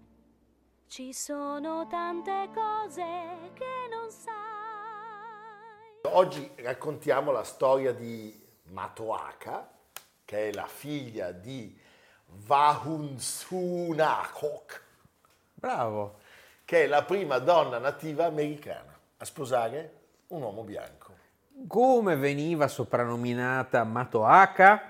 Ci 0.88 1.14
sono 1.14 1.86
tante 1.88 2.50
cose 2.54 3.04
che 3.54 3.66
non 3.92 4.10
sai. 4.10 4.36
Oggi 6.04 6.50
raccontiamo 6.58 7.32
la 7.32 7.44
storia 7.44 7.92
di 7.94 8.40
Matoaka, 8.72 9.70
che 10.24 10.50
è 10.50 10.54
la 10.54 10.66
figlia 10.66 11.32
di 11.32 11.78
Vahunsunakok, 12.26 14.82
Bravo. 15.56 16.20
che 16.64 16.86
è 16.86 16.88
la 16.88 17.04
prima 17.04 17.40
donna 17.40 17.80
nativa 17.80 18.24
americana 18.26 18.98
a 19.18 19.26
sposare 19.26 19.94
un 20.28 20.42
uomo 20.42 20.64
bianco. 20.64 21.12
Come 21.68 22.16
veniva 22.16 22.70
soprannominata 22.70 23.84
Matoaka, 23.84 24.88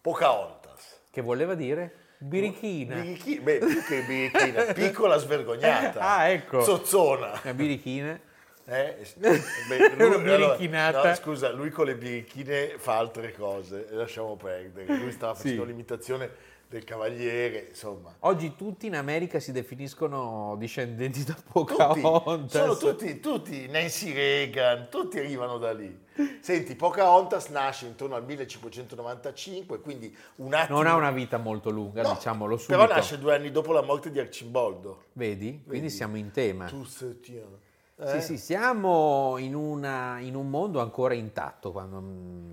Pocahontas. 0.00 1.00
che 1.10 1.20
voleva 1.22 1.54
dire 1.54 2.02
birichina. 2.24 2.94
Birichi- 2.96 3.40
beh, 3.40 3.58
più 3.58 3.82
che 3.84 4.02
birichina, 4.02 4.62
piccola 4.74 5.16
svergognata. 5.18 6.00
Ah, 6.00 6.28
ecco. 6.28 6.62
Zozzona. 6.62 7.40
Una 7.42 7.54
birichina. 7.54 8.18
Eh? 8.66 8.96
Beh, 9.68 9.92
Una 10.02 10.16
birichinata. 10.18 11.06
no, 11.06 11.14
scusa, 11.16 11.50
lui 11.52 11.68
con 11.68 11.84
le 11.84 11.96
birichine 11.96 12.76
fa 12.78 12.96
altre 12.96 13.34
cose, 13.34 13.88
lasciamo 13.90 14.36
perdere. 14.36 14.96
Lui 14.96 15.12
stava 15.12 15.34
facendo 15.34 15.62
Sì. 15.62 15.68
l'imitazione 15.68 16.30
del 16.74 16.82
cavaliere, 16.82 17.66
insomma. 17.68 18.16
Oggi 18.20 18.56
tutti 18.56 18.86
in 18.86 18.96
America 18.96 19.38
si 19.38 19.52
definiscono 19.52 20.56
discendenti 20.58 21.22
da 21.22 21.34
Tutti, 21.34 21.44
Pocahontas. 21.52 22.50
sono 22.50 22.76
tutti, 22.76 23.20
tutti, 23.20 23.68
Nancy 23.68 24.12
Reagan, 24.12 24.88
tutti 24.90 25.20
arrivano 25.20 25.58
da 25.58 25.72
lì. 25.72 26.02
Senti, 26.40 26.74
Pocahontas 26.74 27.46
nasce 27.50 27.86
intorno 27.86 28.16
al 28.16 28.24
1595, 28.24 29.80
quindi 29.80 30.14
un 30.36 30.52
attimo... 30.52 30.78
Non 30.82 30.88
ha 30.88 30.96
una 30.96 31.12
vita 31.12 31.38
molto 31.38 31.70
lunga, 31.70 32.02
No, 32.02 32.14
diciamolo 32.14 32.56
subito. 32.56 32.76
Però 32.80 32.92
nasce 32.92 33.18
due 33.18 33.36
anni 33.36 33.52
dopo 33.52 33.70
la 33.72 33.82
morte 33.82 34.10
di 34.10 34.18
Arcimboldo. 34.18 35.04
Vedi? 35.12 35.62
Quindi 35.64 35.86
Vedi? 35.86 35.90
siamo 35.90 36.16
in 36.16 36.32
tema. 36.32 36.66
Tu 36.66 36.82
se 36.84 37.20
tieni. 37.20 37.62
Sì, 38.04 38.20
sì, 38.20 38.38
siamo 38.38 39.36
in, 39.38 39.54
una- 39.54 40.18
in 40.18 40.34
un 40.34 40.50
mondo 40.50 40.80
ancora 40.80 41.14
intatto 41.14 41.70
quando 41.70 42.00
mm, 42.00 42.52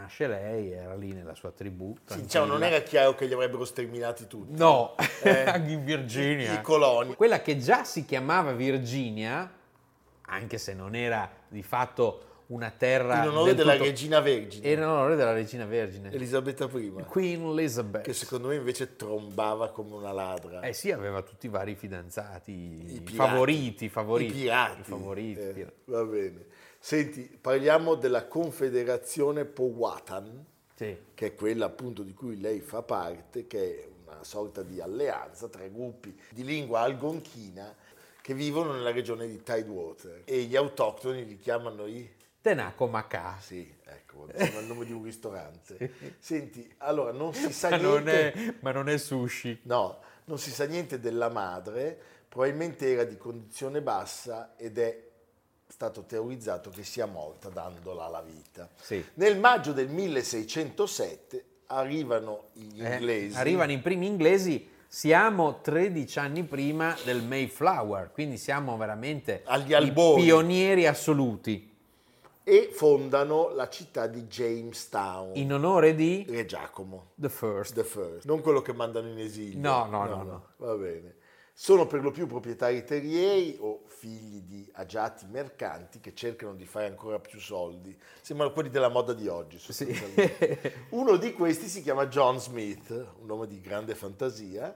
nasce 0.00 0.26
lei, 0.26 0.72
era 0.72 0.94
lì 0.94 1.12
nella 1.12 1.34
sua 1.34 1.50
tribù. 1.50 1.94
Sì, 2.06 2.22
diciamo, 2.22 2.46
non 2.46 2.62
era 2.62 2.80
chiaro 2.80 3.14
che 3.14 3.26
li 3.26 3.32
avrebbero 3.34 3.64
sterminati 3.64 4.26
tutti. 4.26 4.58
No, 4.58 4.94
Eh, 5.22 5.44
anche 5.48 5.72
in 5.72 5.84
Virginia. 5.84 6.52
I, 6.52 6.56
i 6.56 6.60
coloni. 6.62 7.14
Quella 7.14 7.40
che 7.42 7.58
già 7.58 7.84
si 7.84 8.04
chiamava 8.04 8.52
Virginia, 8.52 9.50
anche 10.22 10.58
se 10.58 10.74
non 10.74 10.94
era 10.94 11.28
di 11.48 11.62
fatto 11.62 12.22
una 12.48 12.70
terra... 12.70 13.22
In 13.24 13.28
onore 13.28 13.46
del 13.48 13.56
della 13.56 13.72
tutto- 13.72 13.84
regina 13.84 14.20
vergine, 14.20 14.66
Era 14.66 14.82
in 14.82 14.88
onore 14.88 15.16
della 15.16 15.32
regina 15.34 15.66
vergine. 15.66 16.10
Elisabetta 16.10 16.64
I, 16.64 16.92
Queen 17.06 17.42
Elizabeth. 17.44 18.02
che 18.04 18.14
secondo 18.14 18.48
me 18.48 18.54
invece 18.54 18.96
trombava 18.96 19.70
come 19.70 19.94
una 19.94 20.12
ladra. 20.12 20.60
Eh 20.60 20.72
sì, 20.72 20.90
aveva 20.90 21.20
tutti 21.20 21.44
i 21.44 21.50
vari 21.50 21.74
fidanzati, 21.74 22.52
I 22.52 23.00
pirati. 23.02 23.12
favoriti, 23.14 23.84
i 23.84 23.88
favoriti. 23.90 24.30
I 24.30 24.40
pirati. 24.42 24.80
i 24.80 24.84
favoriti, 24.84 25.40
Eh, 25.40 25.52
pirati. 25.52 25.76
va 25.84 26.04
bene. 26.04 26.44
Senti, 26.78 27.22
parliamo 27.40 27.94
della 27.96 28.26
Confederazione 28.26 29.44
Powhatan, 29.44 30.44
Sì. 30.74 30.96
che 31.14 31.26
è 31.26 31.34
quella 31.34 31.66
appunto 31.66 32.02
di 32.02 32.14
cui 32.14 32.40
lei 32.40 32.60
fa 32.60 32.82
parte, 32.82 33.46
che 33.46 33.80
è 33.80 33.88
una 34.06 34.22
sorta 34.24 34.62
di 34.62 34.80
alleanza 34.80 35.48
tra 35.48 35.66
gruppi 35.66 36.18
di 36.30 36.44
lingua 36.44 36.80
algonchina 36.80 37.74
che 38.22 38.32
vivono 38.34 38.72
nella 38.72 38.90
regione 38.92 39.26
di 39.26 39.42
Tidewater 39.42 40.22
e 40.24 40.42
gli 40.42 40.54
autoctoni 40.56 41.24
li 41.26 41.36
chiamano 41.38 41.86
i... 41.86 42.16
Tenaco 42.40 42.86
Macà. 42.86 43.36
Sì, 43.40 43.68
ecco, 43.84 44.28
sembra 44.34 44.60
il 44.60 44.66
nome 44.66 44.84
di 44.84 44.92
un 44.92 45.02
ristorante. 45.02 45.92
Senti, 46.20 46.72
allora 46.78 47.10
non 47.10 47.34
si 47.34 47.52
sa 47.52 47.70
Ma 47.70 47.76
non, 47.82 48.02
niente... 48.04 48.32
è, 48.32 48.54
ma 48.60 48.70
non 48.70 48.88
è 48.88 48.96
sushi. 48.96 49.60
No, 49.64 49.98
non 50.26 50.38
si 50.38 50.50
sa 50.50 50.64
niente 50.64 51.00
della 51.00 51.28
madre, 51.28 52.00
probabilmente 52.28 52.92
era 52.92 53.04
di 53.04 53.16
condizione 53.16 53.82
bassa 53.82 54.54
ed 54.56 54.78
è 54.78 55.07
stato 55.68 56.04
teorizzato 56.04 56.70
che 56.70 56.82
sia 56.82 57.06
morta 57.06 57.48
dandola 57.50 58.08
la 58.08 58.22
vita. 58.22 58.68
Sì. 58.80 59.04
Nel 59.14 59.38
maggio 59.38 59.72
del 59.72 59.88
1607 59.88 61.44
arrivano 61.66 62.44
gli 62.54 62.82
Eh, 62.82 62.94
inglesi. 62.94 63.36
arrivano 63.36 63.72
i 63.72 63.78
primi 63.78 64.06
inglesi, 64.06 64.68
siamo 64.88 65.60
13 65.60 66.18
anni 66.18 66.42
prima 66.44 66.96
del 67.04 67.22
Mayflower, 67.22 68.10
quindi 68.12 68.38
siamo 68.38 68.76
veramente 68.78 69.42
Agli 69.44 69.74
albori. 69.74 70.22
pionieri 70.22 70.86
assoluti. 70.86 71.66
e 72.48 72.70
fondano 72.72 73.50
la 73.54 73.68
città 73.68 74.06
di 74.06 74.22
Jamestown. 74.22 75.32
In 75.36 75.52
onore 75.52 75.94
di 75.94 76.24
Re 76.26 76.46
Giacomo. 76.46 77.08
The 77.14 77.28
First. 77.28 77.74
The 77.74 77.84
First, 77.84 78.24
non 78.24 78.40
quello 78.40 78.62
che 78.62 78.72
mandano 78.72 79.06
in 79.10 79.18
esilio. 79.18 79.60
No, 79.60 79.84
no, 79.84 80.06
no, 80.06 80.22
no. 80.22 80.44
Va 80.56 80.74
bene. 80.76 81.16
Sono 81.60 81.88
per 81.88 82.02
lo 82.02 82.12
più 82.12 82.28
proprietari 82.28 82.84
terrieri 82.84 83.56
o 83.58 83.80
figli 83.86 84.42
di 84.42 84.70
agiati 84.74 85.26
mercanti 85.26 85.98
che 85.98 86.14
cercano 86.14 86.54
di 86.54 86.64
fare 86.64 86.86
ancora 86.86 87.18
più 87.18 87.40
soldi. 87.40 87.98
Sembrano 88.20 88.52
quelli 88.52 88.70
della 88.70 88.88
moda 88.88 89.12
di 89.12 89.26
oggi. 89.26 89.58
sostanzialmente. 89.58 90.86
Uno 90.90 91.16
di 91.16 91.32
questi 91.32 91.66
si 91.66 91.82
chiama 91.82 92.06
John 92.06 92.38
Smith, 92.38 92.90
un 92.90 93.26
nome 93.26 93.48
di 93.48 93.60
grande 93.60 93.96
fantasia, 93.96 94.72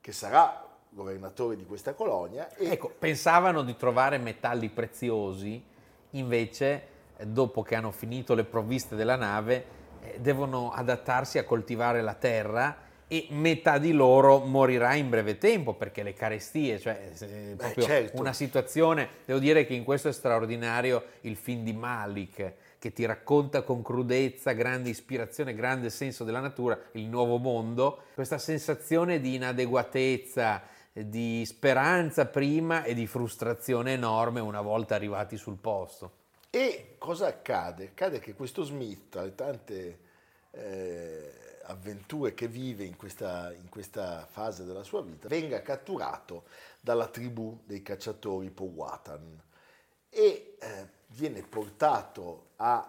che 0.00 0.10
sarà 0.10 0.68
governatore 0.88 1.54
di 1.54 1.64
questa 1.64 1.94
colonia. 1.94 2.52
Ecco, 2.56 2.92
pensavano 2.98 3.62
di 3.62 3.76
trovare 3.76 4.18
metalli 4.18 4.68
preziosi, 4.68 5.62
invece, 6.10 6.86
eh, 7.18 7.24
dopo 7.24 7.62
che 7.62 7.76
hanno 7.76 7.92
finito 7.92 8.34
le 8.34 8.42
provviste 8.42 8.96
della 8.96 9.14
nave, 9.14 9.64
eh, 10.00 10.18
devono 10.18 10.72
adattarsi 10.72 11.38
a 11.38 11.44
coltivare 11.44 12.02
la 12.02 12.14
terra 12.14 12.85
e 13.08 13.26
metà 13.30 13.78
di 13.78 13.92
loro 13.92 14.38
morirà 14.40 14.94
in 14.94 15.08
breve 15.08 15.38
tempo 15.38 15.74
perché 15.74 16.02
le 16.02 16.12
carestie, 16.12 16.78
cioè 16.80 17.12
eh, 17.20 17.54
proprio 17.56 17.84
certo. 17.84 18.20
una 18.20 18.32
situazione, 18.32 19.08
devo 19.24 19.38
dire 19.38 19.64
che 19.64 19.74
in 19.74 19.84
questo 19.84 20.08
è 20.08 20.12
straordinario 20.12 21.04
il 21.22 21.36
film 21.36 21.62
di 21.62 21.72
Malik 21.72 22.54
che 22.78 22.92
ti 22.92 23.04
racconta 23.04 23.62
con 23.62 23.82
crudezza, 23.82 24.52
grande 24.52 24.90
ispirazione, 24.90 25.54
grande 25.54 25.90
senso 25.90 26.24
della 26.24 26.40
natura, 26.40 26.78
il 26.92 27.06
nuovo 27.06 27.38
mondo, 27.38 28.02
questa 28.14 28.38
sensazione 28.38 29.20
di 29.20 29.34
inadeguatezza, 29.34 30.62
di 30.92 31.44
speranza 31.46 32.26
prima 32.26 32.84
e 32.84 32.94
di 32.94 33.06
frustrazione 33.06 33.92
enorme 33.92 34.40
una 34.40 34.60
volta 34.60 34.94
arrivati 34.94 35.36
sul 35.36 35.56
posto. 35.56 36.12
E 36.50 36.94
cosa 36.98 37.26
accade? 37.26 37.88
Accade 37.88 38.18
che 38.18 38.34
questo 38.34 38.62
Smith, 38.62 39.08
tra 39.10 39.22
le 39.22 39.34
tante 39.34 39.98
eh, 40.52 41.32
avventure 41.66 42.34
che 42.34 42.48
vive 42.48 42.84
in 42.84 42.96
questa, 42.96 43.52
in 43.52 43.68
questa 43.68 44.26
fase 44.30 44.64
della 44.64 44.82
sua 44.82 45.02
vita, 45.02 45.28
venga 45.28 45.60
catturato 45.62 46.44
dalla 46.80 47.08
tribù 47.08 47.60
dei 47.64 47.82
cacciatori 47.82 48.50
Powhatan 48.50 49.42
e 50.08 50.56
eh, 50.58 50.88
viene 51.08 51.42
portato 51.42 52.52
a 52.56 52.88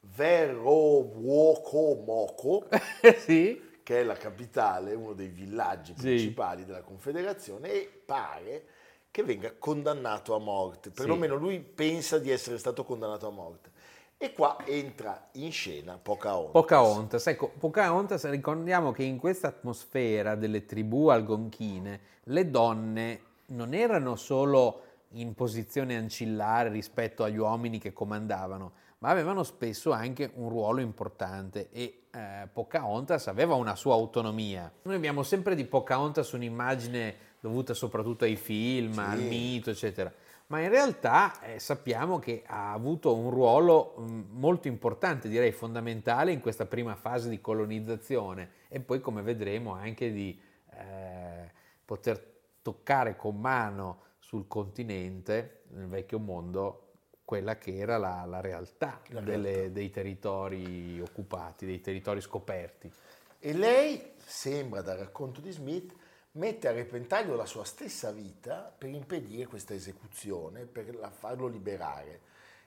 Verowocomoko, 0.00 2.68
sì? 3.24 3.78
che 3.82 4.00
è 4.00 4.02
la 4.02 4.16
capitale, 4.16 4.94
uno 4.94 5.12
dei 5.12 5.28
villaggi 5.28 5.92
principali 5.92 6.64
della 6.64 6.82
Confederazione, 6.82 7.70
e 7.70 8.02
pare 8.04 8.64
che 9.10 9.22
venga 9.22 9.52
condannato 9.56 10.34
a 10.34 10.38
morte. 10.38 10.90
Perlomeno 10.90 11.36
lui 11.36 11.60
pensa 11.60 12.18
di 12.18 12.30
essere 12.30 12.58
stato 12.58 12.84
condannato 12.84 13.28
a 13.28 13.30
morte. 13.30 13.70
E 14.16 14.32
qua 14.32 14.56
entra 14.64 15.28
in 15.32 15.52
scena 15.52 15.98
Pocahontas. 15.98 16.52
Pocahontas, 16.52 17.26
ecco, 17.26 17.52
Pocahontas, 17.58 18.28
ricordiamo 18.30 18.92
che 18.92 19.02
in 19.02 19.18
questa 19.18 19.48
atmosfera 19.48 20.34
delle 20.34 20.64
tribù 20.64 21.08
algonchine 21.08 22.00
le 22.24 22.50
donne 22.50 23.20
non 23.46 23.74
erano 23.74 24.16
solo 24.16 24.82
in 25.10 25.34
posizione 25.34 25.96
ancillare 25.96 26.70
rispetto 26.70 27.22
agli 27.22 27.36
uomini 27.36 27.78
che 27.78 27.92
comandavano, 27.92 28.72
ma 28.98 29.10
avevano 29.10 29.42
spesso 29.42 29.92
anche 29.92 30.30
un 30.34 30.48
ruolo 30.48 30.80
importante 30.80 31.68
e 31.70 32.04
eh, 32.10 32.48
Pocahontas 32.52 33.26
aveva 33.26 33.54
una 33.54 33.76
sua 33.76 33.94
autonomia. 33.94 34.72
Noi 34.82 34.94
abbiamo 34.94 35.22
sempre 35.22 35.54
di 35.54 35.64
Pocahontas 35.64 36.32
un'immagine 36.32 37.32
dovuta 37.40 37.74
soprattutto 37.74 38.24
ai 38.24 38.36
film, 38.36 38.98
al 38.98 39.20
mito, 39.20 39.70
eccetera. 39.70 40.10
Ma 40.46 40.60
in 40.60 40.68
realtà 40.68 41.40
eh, 41.40 41.58
sappiamo 41.58 42.18
che 42.18 42.42
ha 42.46 42.72
avuto 42.72 43.14
un 43.14 43.30
ruolo 43.30 43.94
mh, 43.96 44.24
molto 44.30 44.68
importante, 44.68 45.28
direi 45.28 45.52
fondamentale, 45.52 46.32
in 46.32 46.40
questa 46.40 46.66
prima 46.66 46.94
fase 46.96 47.28
di 47.30 47.40
colonizzazione 47.40 48.50
e 48.68 48.80
poi, 48.80 49.00
come 49.00 49.22
vedremo, 49.22 49.72
anche 49.72 50.12
di 50.12 50.38
eh, 50.70 51.50
poter 51.84 52.32
toccare 52.60 53.16
con 53.16 53.40
mano 53.40 54.02
sul 54.18 54.46
continente, 54.46 55.62
nel 55.68 55.86
vecchio 55.86 56.18
mondo, 56.18 56.80
quella 57.24 57.56
che 57.56 57.76
era 57.76 57.96
la, 57.96 58.24
la 58.26 58.40
realtà, 58.40 59.00
La 59.08 59.20
delle- 59.22 59.50
realtà. 59.52 59.72
dei 59.72 59.90
territori 59.90 61.00
occupati, 61.00 61.64
dei 61.64 61.80
territori 61.80 62.20
scoperti. 62.20 62.90
E 63.38 63.52
lei, 63.54 64.12
sembra 64.16 64.82
dal 64.82 64.98
racconto 64.98 65.40
di 65.40 65.50
Smith, 65.50 65.94
mette 66.34 66.68
a 66.68 66.72
repentaglio 66.72 67.36
la 67.36 67.46
sua 67.46 67.64
stessa 67.64 68.10
vita 68.10 68.72
per 68.76 68.90
impedire 68.90 69.46
questa 69.46 69.74
esecuzione, 69.74 70.64
per 70.64 70.94
la- 70.94 71.10
farlo 71.10 71.46
liberare. 71.46 72.20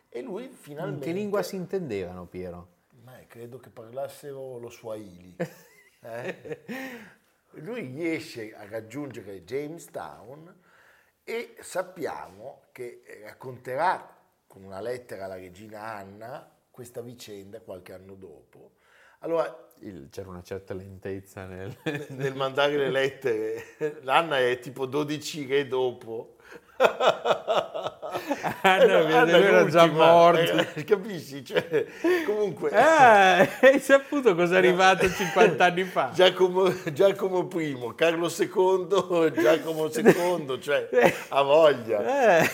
E 0.10 0.22
lui 0.22 0.46
In 0.46 0.54
finalmente... 0.54 1.06
che 1.06 1.12
lingua 1.12 1.44
si 1.44 1.56
intendevano, 1.56 2.26
Piero? 2.26 2.76
Ma 3.04 3.20
credo 3.28 3.60
che 3.60 3.70
parlassero 3.70 4.58
lo 4.58 4.70
Swahili. 4.70 5.36
eh? 6.02 6.64
Lui 7.52 7.82
riesce 7.82 8.56
a 8.56 8.68
raggiungere 8.68 9.44
Jamestown 9.44 10.56
e 11.24 11.56
sappiamo 11.60 12.64
che 12.72 13.04
racconterà 13.24 14.16
con 14.46 14.64
una 14.64 14.80
lettera 14.80 15.26
alla 15.26 15.36
regina 15.36 15.82
Anna 15.82 16.50
questa 16.72 17.02
vicenda 17.02 17.60
qualche 17.60 17.94
anno 17.94 18.14
dopo. 18.16 18.76
Allora, 19.20 19.66
Il- 19.82 20.08
c'era 20.12 20.30
una 20.30 20.42
certa 20.42 20.74
lentezza 20.74 21.46
nel... 21.46 21.76
nel 22.10 22.34
mandare 22.36 22.78
le 22.78 22.90
lettere, 22.90 23.64
l'Anna 24.02 24.40
è 24.40 24.58
tipo 24.60 24.86
12 24.88 25.46
re 25.46 25.68
dopo. 25.68 26.36
Anna, 28.62 29.02
no, 29.02 29.24
lui 29.26 29.32
era 29.44 29.66
già 29.68 29.86
morto. 29.88 30.40
eh, 30.76 30.84
capisci? 30.84 31.44
Cioè, 31.44 31.86
comunque... 32.26 32.70
Eh, 32.72 33.50
hai 33.62 33.80
saputo 33.80 34.36
cosa 34.36 34.56
è 34.56 34.58
arrivato 34.58 35.10
50 35.10 35.64
anni 35.66 35.84
fa? 35.84 36.12
Giacomo, 36.16 36.72
Giacomo 36.92 37.48
I, 37.60 37.94
Carlo 37.96 38.28
II, 38.28 39.32
Giacomo 39.42 39.90
II, 39.90 40.60
cioè 40.62 40.90
ha 41.30 41.42
voglia. 41.42 42.42
Eh, 42.42 42.50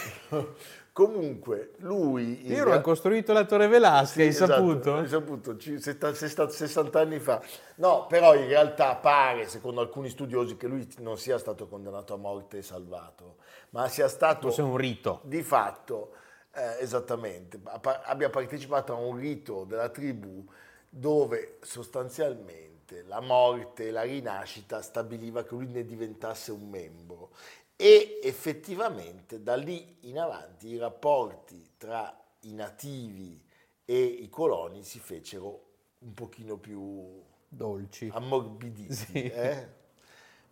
Comunque, 0.93 1.71
lui... 1.77 2.41
in 2.41 2.47
Piero 2.49 2.65
real- 2.65 2.77
ha 2.77 2.82
costruito 2.82 3.34
la 3.34 3.45
Torre 3.45 3.67
Velasca, 3.67 4.21
hai 4.21 4.27
Esatto, 4.27 4.51
saputo? 4.53 4.93
Hai 4.97 5.08
saputo, 5.08 5.58
ci- 5.58 5.79
setta- 5.82 6.13
sesta- 6.13 6.47
60 6.47 6.99
anni 6.99 7.17
fa. 7.19 7.41
No, 7.77 8.06
però 8.06 8.36
in 8.36 8.45
realtà 8.47 8.95
pare, 8.97 9.47
secondo 9.47 9.82
alcuni 9.82 10.10
studiosi, 10.10 10.56
che 10.56 10.67
lui 10.67 10.88
non 10.99 11.17
sia 11.17 11.39
stato 11.39 11.67
condannato 11.67 12.13
a 12.13 12.17
morte 12.17 12.60
e 12.60 12.62
salvato, 12.62 13.38
ma 13.71 13.88
sia 13.88 14.08
stato 14.08 14.41
Forse 14.47 14.62
un 14.62 14.77
rito. 14.77 15.21
di 15.23 15.41
fatto, 15.41 16.13
eh, 16.53 16.77
esattamente, 16.84 17.60
abbia 18.03 18.29
partecipato 18.29 18.93
a 18.93 18.97
un 18.97 19.17
rito 19.17 19.63
della 19.63 19.89
tribù 19.89 20.45
dove 20.88 21.58
sostanzialmente 21.62 23.03
la 23.08 23.19
morte 23.19 23.88
e 23.88 23.91
la 23.91 24.03
rinascita 24.03 24.79
stabiliva 24.84 25.41
che 25.43 25.56
lui 25.56 25.65
ne 25.65 25.84
diventasse 25.84 26.51
un 26.51 26.69
membro 26.69 27.32
e 27.76 28.20
effettivamente 28.24 29.42
da 29.42 29.56
lì 29.56 29.98
in 30.02 30.20
avanti 30.20 30.68
i 30.68 30.78
rapporti 30.78 31.72
tra 31.78 32.16
i 32.42 32.54
nativi 32.54 33.42
e 33.86 34.04
i 34.04 34.30
coloni 34.30 34.84
si 34.84 35.00
fecero 35.00 35.72
un 36.00 36.14
pochino 36.14 36.58
più 36.58 37.22
Dolci. 37.48 38.10
ammorbiditi. 38.14 38.94
Sì. 38.94 39.24
eh? 39.24 39.68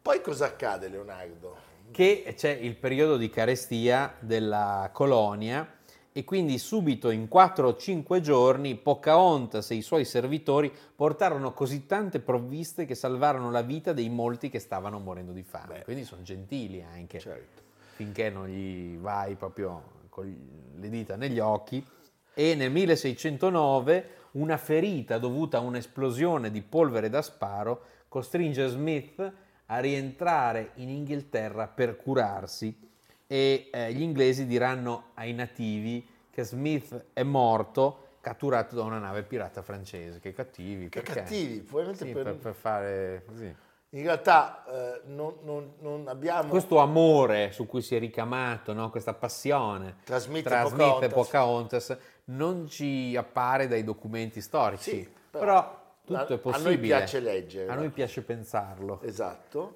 Poi 0.01 0.21
cosa 0.21 0.45
accade 0.45 0.87
Leonardo? 0.87 1.69
che 1.91 2.33
c'è 2.37 2.51
il 2.51 2.75
periodo 2.77 3.17
di 3.17 3.29
carestia 3.29 4.15
della 4.19 4.89
colonia 4.93 5.79
e 6.13 6.23
quindi 6.23 6.57
subito 6.57 7.09
in 7.09 7.27
4 7.27 7.67
o 7.67 7.75
5 7.75 8.19
giorni 8.19 8.75
Pocahontas 8.75 9.71
e 9.71 9.75
i 9.75 9.81
suoi 9.81 10.03
servitori 10.03 10.71
portarono 10.95 11.53
così 11.53 11.85
tante 11.85 12.19
provviste 12.19 12.85
che 12.85 12.95
salvarono 12.95 13.49
la 13.49 13.61
vita 13.61 13.93
dei 13.93 14.09
molti 14.09 14.49
che 14.49 14.59
stavano 14.59 14.99
morendo 14.99 15.31
di 15.31 15.43
fame. 15.43 15.77
Beh. 15.79 15.83
Quindi 15.83 16.03
sono 16.03 16.21
gentili 16.21 16.83
anche, 16.83 17.19
Certo. 17.19 17.61
finché 17.95 18.29
non 18.29 18.47
gli 18.47 18.97
vai 18.97 19.35
proprio 19.35 19.99
con 20.09 20.35
le 20.75 20.89
dita 20.89 21.15
negli 21.15 21.39
occhi. 21.39 21.85
E 22.33 22.55
nel 22.55 22.71
1609 22.71 24.19
una 24.31 24.57
ferita 24.57 25.17
dovuta 25.17 25.57
a 25.57 25.61
un'esplosione 25.61 26.51
di 26.51 26.61
polvere 26.61 27.09
da 27.09 27.21
sparo 27.21 27.83
costringe 28.07 28.67
Smith 28.67 29.33
a 29.67 29.79
rientrare 29.79 30.71
in 30.75 30.89
Inghilterra 30.89 31.67
per 31.67 31.95
curarsi 31.95 32.89
e 33.31 33.69
eh, 33.71 33.93
gli 33.93 34.01
inglesi 34.01 34.45
diranno 34.45 35.11
ai 35.13 35.31
nativi 35.31 36.05
che 36.29 36.43
Smith 36.43 37.05
è 37.13 37.23
morto 37.23 38.15
catturato 38.19 38.75
da 38.75 38.83
una 38.83 38.99
nave 38.99 39.23
pirata 39.23 39.61
francese. 39.61 40.19
Che 40.19 40.33
cattivi. 40.33 40.89
Che 40.89 41.01
perché? 41.01 41.21
cattivi, 41.21 41.61
probabilmente 41.61 42.05
Sì, 42.05 42.11
per- 42.11 42.23
per, 42.23 42.35
per 42.35 42.53
fare 42.53 43.23
così. 43.25 43.55
In 43.93 44.03
realtà 44.03 44.65
eh, 44.67 45.01
non, 45.05 45.35
non- 45.43 45.73
non 45.79 46.07
abbiamo... 46.09 46.49
Questo 46.49 46.79
amore 46.79 47.53
su 47.53 47.65
cui 47.67 47.81
si 47.81 47.95
è 47.95 47.99
ricamato, 47.99 48.73
no? 48.73 48.89
questa 48.89 49.13
passione 49.13 49.95
Tra 50.03 50.17
Smith 50.17 50.45
e 50.45 50.49
tra 50.49 50.59
e 50.59 50.63
Pocahontas. 50.69 51.13
Pocahontas 51.13 51.97
non 52.25 52.67
ci 52.67 53.15
appare 53.15 53.69
dai 53.69 53.85
documenti 53.85 54.41
storici, 54.41 54.89
Sì, 54.89 55.09
però 55.29 55.39
però, 55.45 55.93
tutto 56.03 56.19
a- 56.19 56.25
è 56.25 56.25
a 56.25 56.27
noi 56.27 56.39
possibile. 56.39 56.77
piace 56.97 57.19
leggere, 57.21 57.71
A 57.71 57.75
noi 57.75 57.85
no? 57.85 57.91
piace 57.91 58.21
pensarlo. 58.23 59.01
Esatto. 59.03 59.75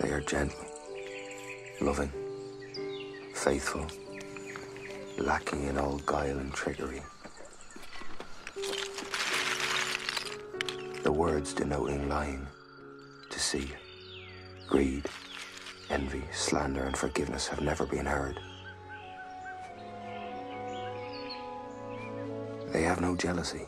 They 0.00 0.12
are 0.12 0.22
gentle, 0.22 0.64
loving, 1.82 2.10
faithful, 3.34 3.86
lacking 5.18 5.64
in 5.64 5.76
all 5.76 5.98
guile 6.06 6.38
and 6.38 6.54
trickery. 6.54 7.02
The 11.02 11.12
words 11.12 11.52
denoting 11.52 12.08
lying, 12.08 12.46
deceit, 13.30 13.76
greed, 14.66 15.04
envy, 15.90 16.22
slander, 16.32 16.84
and 16.84 16.96
forgiveness 16.96 17.46
have 17.48 17.60
never 17.60 17.84
been 17.84 18.06
heard. 18.06 18.40
They 22.72 22.82
have 22.84 23.02
no 23.02 23.16
jealousy, 23.16 23.66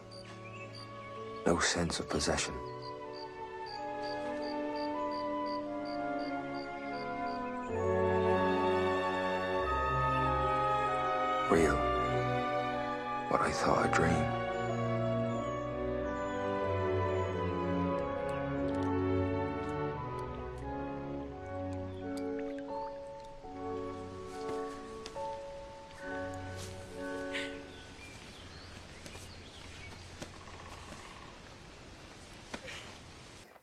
no 1.46 1.58
sense 1.58 2.00
of 2.00 2.08
possession. 2.08 2.54
I 13.52 13.54
thought 13.54 13.84
a 13.84 13.88
dream. 13.88 14.42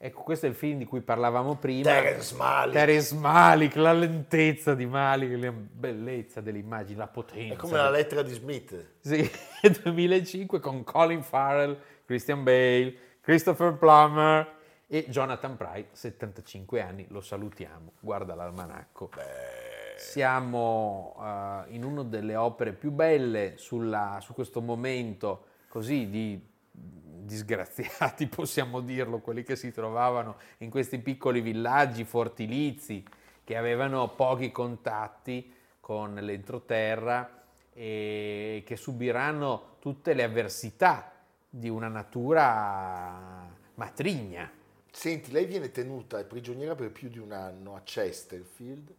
Ecco, 0.01 0.21
questo 0.21 0.45
è 0.45 0.49
il 0.49 0.55
film 0.55 0.77
di 0.77 0.85
cui 0.85 1.01
parlavamo 1.01 1.55
prima. 1.55 1.83
Terence 1.83 2.35
Malick. 2.35 2.77
Terence 2.77 3.15
Malick, 3.15 3.75
la 3.75 3.93
lentezza 3.93 4.75
di 4.75 4.85
Malick, 4.85 5.43
la 5.43 5.51
bellezza 5.51 6.41
delle 6.41 6.59
immagini, 6.59 6.95
la 6.97 7.07
potenza. 7.07 7.55
È 7.55 7.57
come 7.57 7.77
la 7.77 7.89
lettera 7.89 8.21
di 8.21 8.33
Smith. 8.33 8.91
Sì, 9.01 9.29
2005 9.67 10.59
con 10.59 10.83
Colin 10.83 11.21
Farrell, 11.21 11.77
Christian 12.05 12.43
Bale, 12.43 12.93
Christopher 13.21 13.73
Plummer 13.73 14.57
e 14.87 15.05
Jonathan 15.09 15.57
Pryce, 15.57 15.89
75 15.91 16.81
anni, 16.81 17.05
lo 17.09 17.21
salutiamo, 17.21 17.93
guarda 17.99 18.33
l'almanacco. 18.35 19.11
Siamo 19.97 21.15
eh, 21.19 21.75
in 21.75 21.83
una 21.83 22.03
delle 22.03 22.35
opere 22.35 22.71
più 22.73 22.91
belle 22.91 23.53
sulla- 23.57 24.19
su 24.21 24.33
questo 24.33 24.61
momento 24.61 25.45
così 25.67 26.09
di 26.09 26.41
disgraziati, 26.71 28.25
possiamo 28.31 28.79
dirlo, 28.79 29.19
quelli 29.19 29.43
che 29.43 29.55
si 29.55 29.71
trovavano 29.71 30.37
in 30.59 30.69
questi 30.69 30.99
piccoli 30.99 31.41
villaggi 31.41 32.05
fortilizi 32.05 33.03
che 33.43 33.57
avevano 33.57 34.07
pochi 34.09 34.51
contatti 34.51 35.53
con 35.79 36.15
l'entroterra 36.15 37.38
e 37.73 38.63
che 38.65 38.75
subiranno 38.75 39.75
tutte 39.79 40.13
le 40.13 40.23
avversità 40.23 41.11
di 41.49 41.69
una 41.69 41.87
natura 41.87 43.47
matrigna. 43.75 44.51
Senti, 44.91 45.31
lei 45.31 45.45
viene 45.45 45.71
tenuta 45.71 46.23
prigioniera 46.23 46.75
per 46.75 46.91
più 46.91 47.09
di 47.09 47.19
un 47.19 47.31
anno 47.31 47.75
a 47.75 47.81
Chesterfield 47.81 48.93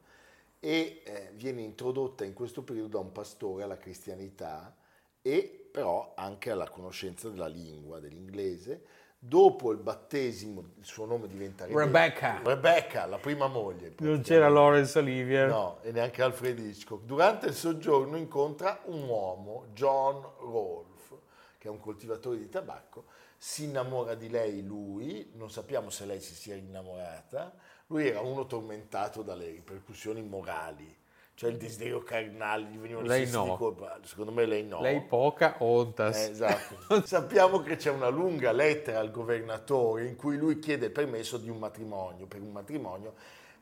e 0.59 1.03
eh, 1.05 1.31
viene 1.35 1.63
introdotta 1.63 2.25
in 2.25 2.33
questo 2.33 2.63
periodo 2.63 2.89
da 2.89 2.99
un 2.99 3.13
pastore 3.13 3.63
alla 3.63 3.79
cristianità 3.79 4.75
e 5.23 5.69
però 5.71 6.13
anche 6.17 6.51
alla 6.51 6.69
conoscenza 6.69 7.29
della 7.29 7.47
lingua, 7.47 8.01
dell'inglese. 8.01 8.85
Dopo 9.23 9.71
il 9.71 9.77
battesimo 9.77 10.65
il 10.79 10.85
suo 10.87 11.05
nome 11.05 11.29
diventa 11.29 11.67
Rebecca. 11.67 12.41
Rebecca, 12.43 13.05
la 13.05 13.19
prima 13.19 13.49
moglie. 13.49 13.93
Non 13.99 14.23
c'era 14.23 14.49
Lawrence 14.49 14.99
Olivier. 14.99 15.47
No, 15.47 15.79
e 15.83 15.93
neanche 15.93 16.23
Alfred 16.23 16.59
Hitchcock. 16.59 17.05
Durante 17.05 17.47
il 17.49 17.53
soggiorno 17.53 18.17
incontra 18.17 18.81
un 18.87 19.03
uomo, 19.03 19.67
John 19.75 20.27
Rolfe, 20.39 21.17
che 21.59 21.69
è 21.69 21.71
un 21.71 21.79
coltivatore 21.79 22.39
di 22.39 22.49
tabacco, 22.49 23.05
si 23.37 23.65
innamora 23.65 24.15
di 24.15 24.31
lei 24.31 24.65
lui, 24.65 25.31
non 25.35 25.51
sappiamo 25.51 25.91
se 25.91 26.07
lei 26.07 26.21
si 26.21 26.35
sia 26.35 26.55
innamorata, 26.55 27.55
lui 27.89 28.09
era 28.09 28.21
uno 28.21 28.47
tormentato 28.47 29.21
dalle 29.21 29.51
ripercussioni 29.51 30.23
morali, 30.23 30.97
cioè 31.41 31.49
il 31.49 31.57
desiderio 31.57 32.03
carnale, 32.03 32.65
gli 32.65 32.77
venivano 32.77 33.07
Lei 33.07 33.27
no. 33.31 33.45
di 33.45 33.57
colpa, 33.57 33.99
secondo 34.03 34.31
me 34.31 34.45
lei 34.45 34.63
no. 34.63 34.83
Lei 34.83 35.01
poca 35.01 35.57
ontas. 35.61 36.15
Eh, 36.15 36.31
esatto. 36.33 37.01
Sappiamo 37.07 37.63
che 37.63 37.77
c'è 37.77 37.89
una 37.91 38.11
lunga 38.11 38.53
lettera 38.53 38.99
al 38.99 39.11
governatore 39.11 40.05
in 40.05 40.17
cui 40.17 40.37
lui 40.37 40.59
chiede 40.59 40.91
permesso 40.91 41.39
di 41.39 41.49
un 41.49 41.57
matrimonio, 41.57 42.27
per 42.27 42.43
un 42.43 42.53
matrimonio, 42.53 43.15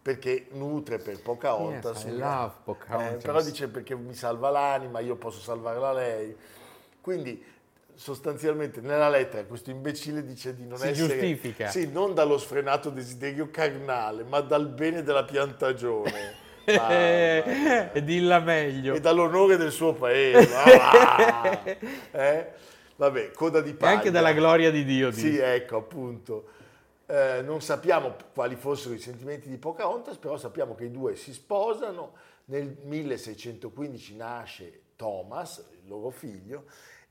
perché 0.02 0.48
nutre 0.54 0.98
per 0.98 1.22
Pocahontas. 1.22 2.02
Yes, 2.02 2.14
I 2.14 2.16
love 2.16 2.52
Pocahontas. 2.64 3.22
Eh, 3.22 3.24
però 3.24 3.42
dice 3.42 3.68
perché 3.68 3.94
mi 3.94 4.14
salva 4.14 4.50
l'anima, 4.50 4.98
io 4.98 5.14
posso 5.14 5.38
salvarla 5.38 5.92
lei. 5.92 6.36
Quindi 7.00 7.40
sostanzialmente 7.94 8.80
nella 8.80 9.08
lettera 9.08 9.44
questo 9.44 9.70
imbecille 9.70 10.24
dice 10.24 10.52
di 10.52 10.66
non 10.66 10.78
Si 10.78 10.88
essere... 10.88 11.06
giustifica. 11.06 11.68
Sì, 11.68 11.88
non 11.88 12.12
dallo 12.12 12.38
sfrenato 12.38 12.90
desiderio 12.90 13.50
carnale, 13.52 14.24
ma 14.24 14.40
dal 14.40 14.66
bene 14.66 15.04
della 15.04 15.24
piantagione. 15.24 16.37
E 16.68 18.02
dilla 18.02 18.38
meglio. 18.40 18.94
e 18.94 19.00
dall'onore 19.00 19.56
del 19.56 19.72
suo 19.72 19.94
paese. 19.94 20.54
Ah! 20.54 21.60
Eh? 22.12 22.46
Vabbè, 22.96 23.30
coda 23.30 23.60
di 23.60 23.70
E 23.70 23.74
paglia. 23.74 23.96
anche 23.96 24.10
dalla 24.10 24.32
gloria 24.32 24.70
di 24.70 24.84
Dio. 24.84 25.10
Sì, 25.12 25.30
dice. 25.30 25.54
ecco, 25.54 25.76
appunto. 25.76 26.48
Eh, 27.06 27.42
non 27.42 27.62
sappiamo 27.62 28.14
quali 28.34 28.56
fossero 28.56 28.92
i 28.94 28.98
sentimenti 28.98 29.48
di 29.48 29.56
Pocahontas, 29.56 30.16
però 30.16 30.36
sappiamo 30.36 30.74
che 30.74 30.84
i 30.84 30.90
due 30.90 31.16
si 31.16 31.32
sposano. 31.32 32.12
Nel 32.46 32.76
1615 32.82 34.16
nasce 34.16 34.80
Thomas, 34.96 35.64
il 35.82 35.88
loro 35.88 36.10
figlio, 36.10 36.64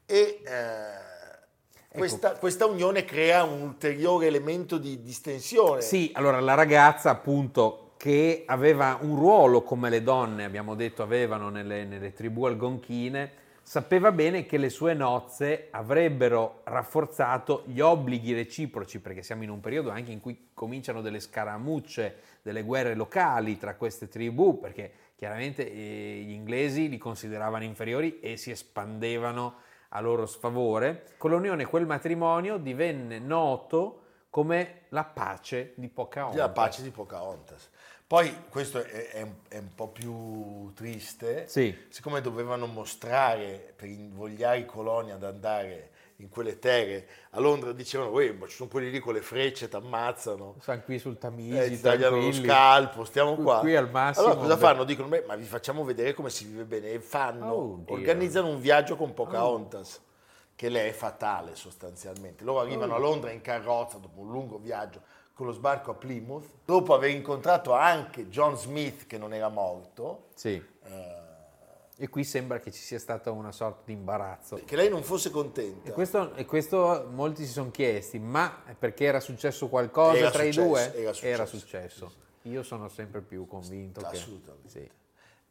e 0.06 0.42
eh, 0.44 1.96
questa, 1.96 2.32
questa 2.34 2.66
unione 2.66 3.06
crea 3.06 3.44
un 3.44 3.62
ulteriore 3.62 4.28
elemento 4.28 4.78
di 4.78 5.02
distensione. 5.02 5.82
Sì, 5.82 6.12
allora 6.16 6.40
la 6.40 6.54
ragazza 6.56 7.10
appunto 7.12 7.87
che 7.98 8.44
aveva 8.46 8.98
un 9.02 9.16
ruolo 9.16 9.64
come 9.64 9.90
le 9.90 10.04
donne, 10.04 10.46
abbiamo 10.46 10.76
detto, 10.76 11.04
avevano 11.04 11.50
nelle, 11.50 11.84
nelle 11.84 12.14
tribù 12.14 12.46
algonchine, 12.46 13.46
sapeva 13.68 14.14
bene 14.14 14.46
che 14.46 14.58
le 14.58 14.70
sue 14.70 14.94
nozze 14.94 15.68
avrebbero 15.72 16.62
rafforzato 16.64 17.64
gli 17.66 17.82
obblighi 17.82 18.34
reciproci, 18.34 19.02
perché 19.02 19.24
siamo 19.24 19.44
in 19.44 19.50
un 19.50 19.60
periodo 19.60 19.90
anche 19.90 20.12
in 20.12 20.22
cui 20.22 20.50
cominciano 20.54 21.02
delle 21.02 21.20
scaramucce, 21.20 22.16
delle 22.44 22.64
guerre 22.64 22.96
locali 22.96 23.58
tra 23.58 23.76
queste 23.76 24.08
tribù, 24.08 24.60
perché 24.60 24.92
chiaramente 25.16 25.70
eh, 25.70 26.24
gli 26.26 26.32
inglesi 26.32 26.88
li 26.88 26.98
consideravano 26.98 27.66
inferiori 27.66 28.20
e 28.22 28.38
si 28.38 28.52
espandevano 28.52 29.56
a 29.90 30.00
loro 30.00 30.26
sfavore. 30.26 31.16
Con 31.18 31.32
l'unione 31.32 31.66
quel 31.66 31.86
matrimonio 31.86 32.58
divenne 32.58 33.20
noto 33.20 34.04
come 34.30 34.84
la 34.90 35.04
pace 35.04 35.74
di 35.76 35.88
Pocahontas. 35.88 36.40
La 36.40 36.50
pace 36.50 36.84
di 36.84 36.92
Pocahontas. 36.92 37.70
Poi 38.08 38.34
questo 38.50 38.82
è, 38.86 39.10
è 39.10 39.22
un, 39.22 39.34
è 39.50 39.58
un 39.58 39.76
po' 39.76 39.90
più 39.90 40.72
triste, 40.74 41.46
Sì. 41.50 41.76
siccome 41.90 42.22
dovevano 42.22 42.66
mostrare 42.66 43.74
per 43.76 43.90
invogliare 43.90 44.60
i 44.60 44.66
coloni 44.66 45.12
ad 45.12 45.24
andare 45.26 45.90
in 46.20 46.30
quelle 46.30 46.58
terre, 46.58 47.06
a 47.32 47.40
Londra 47.42 47.74
dicevano, 47.74 48.12
"Uè, 48.12 48.32
ma 48.32 48.48
ci 48.48 48.56
sono 48.56 48.70
quelli 48.70 48.90
lì 48.92 49.00
con 49.00 49.14
le 49.14 49.22
frecce, 49.22 49.68
ti 49.68 49.76
ammazzano, 49.76 50.56
Sono 50.62 50.82
qui 50.84 51.00
sul 51.00 51.18
Tamigi, 51.18 51.58
eh, 51.60 51.68
ti 51.68 51.82
tagliano 51.82 52.16
lo 52.22 52.32
scalpo, 52.32 53.04
stiamo 53.04 53.36
Qui- 53.36 53.44
qua. 53.44 53.60
Qui 53.60 53.76
al 53.76 53.90
massimo. 53.92 54.26
allora 54.28 54.40
cosa 54.42 54.58
fanno? 54.58 54.84
Dicono, 54.86 55.10
beh, 55.10 55.26
ma 55.28 55.36
vi 55.36 55.44
facciamo 55.46 55.84
vedere 55.84 56.14
come 56.14 56.30
si 56.30 56.46
vive 56.46 56.64
bene. 56.64 56.92
E 56.92 57.00
fanno, 57.02 57.52
Oh, 57.52 57.84
organizzano 57.88 58.48
un 58.48 58.62
viaggio 58.62 58.96
con 58.96 59.14
Pocahontas, 59.14 60.02
che 60.56 60.70
lei 60.70 60.90
è 60.90 60.94
fatale 60.94 61.56
sostanzialmente. 61.56 62.46
Loro 62.46 62.62
arrivano 62.62 62.94
Oh. 62.94 62.96
a 62.96 63.00
Londra 63.00 63.32
in 63.32 63.42
carrozza 63.42 63.98
dopo 63.98 64.22
un 64.22 64.32
lungo 64.32 64.58
viaggio 64.58 65.02
con 65.38 65.46
lo 65.46 65.52
sbarco 65.52 65.92
a 65.92 65.94
Plymouth, 65.94 66.50
dopo 66.66 66.96
aver 66.96 67.12
incontrato 67.12 67.72
anche 67.74 68.28
John 68.28 68.58
Smith 68.58 69.06
che 69.06 69.20
non 69.20 69.36
era 69.36 69.50
morto, 69.50 70.30
Sì. 70.34 70.60
eh, 70.86 71.26
E 72.00 72.10
qui 72.10 72.24
sembra 72.24 72.60
che 72.60 72.72
ci 72.72 72.82
sia 72.82 72.98
stato 72.98 73.32
una 73.34 73.52
sorta 73.52 73.82
di 73.86 73.94
imbarazzo. 73.94 74.60
che 74.66 74.76
lei 74.76 74.90
non 74.90 75.04
fosse 75.04 75.30
contenta. 75.30 75.90
E 75.90 75.94
questo, 75.94 76.34
e 76.34 76.46
questo 76.46 77.08
molti 77.12 77.46
si 77.46 77.52
sono 77.52 77.70
chiesti, 77.70 78.18
ma 78.20 78.52
perché 78.78 79.06
era 79.06 79.20
successo 79.20 79.68
qualcosa 79.68 80.18
Era 80.18 80.32
tra 80.32 80.42
i 80.44 80.52
successo, 80.52 80.68
due? 80.92 80.96
era 81.04 81.14
successo, 81.14 81.58
successo. 81.58 82.12
Io 82.44 82.64
sono 82.64 82.88
sempre 82.90 83.22
più 83.22 83.46
convinto 83.46 84.02
che... 84.02 84.16
Assolutamente. 84.16 84.70
Sì. 84.70 84.90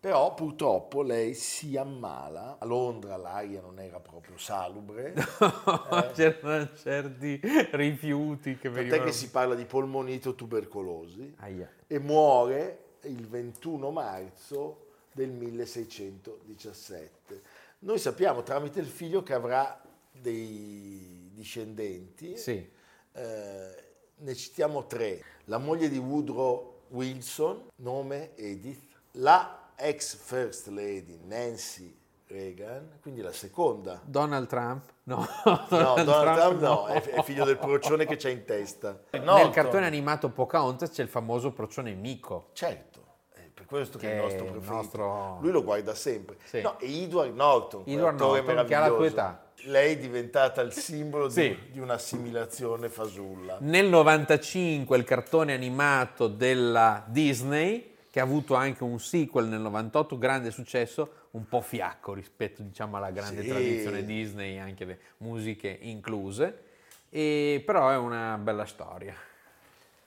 Però 0.06 0.34
purtroppo 0.34 1.02
lei 1.02 1.34
si 1.34 1.76
ammala, 1.76 2.58
a 2.60 2.64
Londra 2.64 3.16
l'aria 3.16 3.60
non 3.60 3.80
era 3.80 3.98
proprio 3.98 4.38
salubre, 4.38 5.12
C'erano 6.14 6.72
certi 6.76 7.40
rifiuti 7.72 8.56
che 8.56 8.68
tant'è 8.68 8.82
venivano... 8.82 9.02
che 9.02 9.10
si 9.10 9.30
parla 9.30 9.56
di 9.56 9.64
polmonite 9.64 10.28
o 10.28 10.36
tubercolosi. 10.36 11.34
Aia. 11.38 11.68
e 11.88 11.98
muore 11.98 12.98
il 13.06 13.26
21 13.26 13.90
marzo 13.90 14.90
del 15.10 15.30
1617. 15.30 17.42
Noi 17.80 17.98
sappiamo 17.98 18.44
tramite 18.44 18.78
il 18.78 18.86
figlio 18.86 19.24
che 19.24 19.34
avrà 19.34 19.82
dei 20.12 21.32
discendenti, 21.34 22.36
Sì. 22.36 22.64
eh, 23.10 23.84
ne 24.14 24.34
citiamo 24.36 24.86
tre. 24.86 25.20
La 25.46 25.58
moglie 25.58 25.88
di 25.88 25.98
Woodrow 25.98 26.82
Wilson, 26.90 27.70
nome 27.78 28.36
Edith, 28.36 28.84
la 29.14 29.62
ex 29.76 30.16
First 30.16 30.68
Lady 30.68 31.18
Nancy 31.24 31.94
Reagan, 32.28 32.98
quindi 33.02 33.20
la 33.20 33.32
seconda. 33.32 34.00
Donald 34.04 34.48
Trump? 34.48 34.90
No, 35.04 35.24
No, 35.44 35.64
Donald 36.02 36.36
Trump 36.36 36.60
no, 36.60 36.86
è, 36.86 37.00
è 37.00 37.22
figlio 37.22 37.44
del 37.44 37.56
procione 37.58 38.04
che 38.04 38.16
c'ha 38.16 38.28
in 38.30 38.44
testa. 38.44 39.00
Nel 39.10 39.22
Norton. 39.22 39.50
cartone 39.52 39.86
animato 39.86 40.30
Pocahontas 40.30 40.90
c'è 40.90 41.02
il 41.02 41.08
famoso 41.08 41.52
procione 41.52 41.94
Mico. 41.94 42.48
Certo, 42.52 43.04
è 43.32 43.42
per 43.54 43.64
questo 43.66 43.96
che, 43.98 44.06
Che 44.08 44.12
è 44.12 44.16
il 44.16 44.22
nostro 44.22 44.44
preferito. 44.44 44.72
nostro- 44.72 45.38
Lui 45.40 45.52
lo 45.52 45.62
guarda 45.62 45.94
sempre. 45.94 46.36
Sì. 46.42 46.60
No, 46.62 46.78
e 46.80 47.02
Edward 47.04 47.32
Norton, 47.32 47.82
Edward 47.86 48.18
Norton, 48.18 48.66
che 48.66 48.74
ha 48.74 48.80
la 48.80 48.88
tua 48.88 49.06
età. 49.06 49.40
Lei 49.66 49.94
è 49.94 49.98
diventata 49.98 50.60
il 50.62 50.72
simbolo 50.72 51.28
Sì. 51.28 51.48
di, 51.48 51.70
di 51.72 51.78
un'assimilazione 51.78 52.88
fasulla. 52.88 53.58
Nel 53.60 53.86
95 53.86 54.96
il 54.96 55.04
cartone 55.04 55.54
animato 55.54 56.26
della 56.26 57.04
Disney, 57.06 57.94
che 58.16 58.22
ha 58.22 58.24
avuto 58.24 58.54
anche 58.54 58.82
un 58.82 58.98
sequel 58.98 59.44
nel 59.44 59.60
98, 59.60 60.16
grande 60.16 60.50
successo, 60.50 61.26
un 61.32 61.46
po' 61.46 61.60
fiacco 61.60 62.14
rispetto 62.14 62.62
diciamo, 62.62 62.96
alla 62.96 63.10
grande 63.10 63.42
Sì. 63.42 63.48
tradizione 63.48 64.06
Disney, 64.06 64.56
anche 64.56 64.86
le 64.86 64.98
musiche 65.18 65.68
incluse, 65.82 66.62
e, 67.10 67.62
però 67.66 67.90
è 67.90 67.96
una 67.98 68.38
bella 68.38 68.64
storia. 68.64 69.14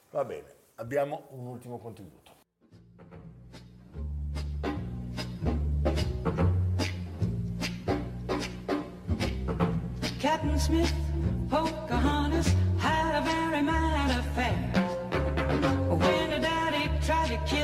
Va 0.09 0.25
bene, 0.25 0.47
abbiamo 0.77 1.27
un 1.33 1.45
ultimo 1.45 1.77
contributo. 1.77 2.31
Captain 10.19 10.57
Smith, 10.57 10.93
Pocahontas 11.49 12.55
had 12.79 13.15
a 13.15 13.21
very 13.21 13.61
mad 13.61 14.11
affair. 14.17 14.55
When 15.89 16.31
her 16.31 16.39
daddy 16.39 16.89
tried 17.05 17.29
to 17.29 17.37
kill 17.45 17.58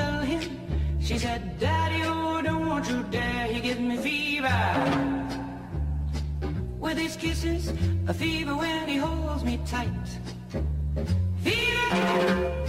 she 1.06 1.20
said, 1.20 1.60
Daddy, 1.60 2.02
oh, 2.04 2.42
don't 2.42 2.90
you 2.90 3.04
dare, 3.12 3.46
he 3.48 3.62
gives 3.62 3.80
me 3.80 3.96
fever. 3.98 4.50
With 6.80 6.98
his 6.98 7.16
kisses, 7.16 7.72
a 8.08 8.14
fever 8.14 8.56
when 8.56 8.88
he 8.88 8.98
holds 8.98 9.44
me 9.44 9.60
tight. 9.68 10.08
Fever! 11.44 12.66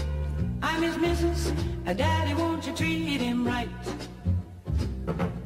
I'm 0.62 0.82
his 0.82 0.98
missus, 0.98 1.52
Daddy, 1.86 2.34
won't 2.34 2.66
you 2.66 2.74
treat 2.74 3.20
him 3.22 3.46
right? 3.46 3.68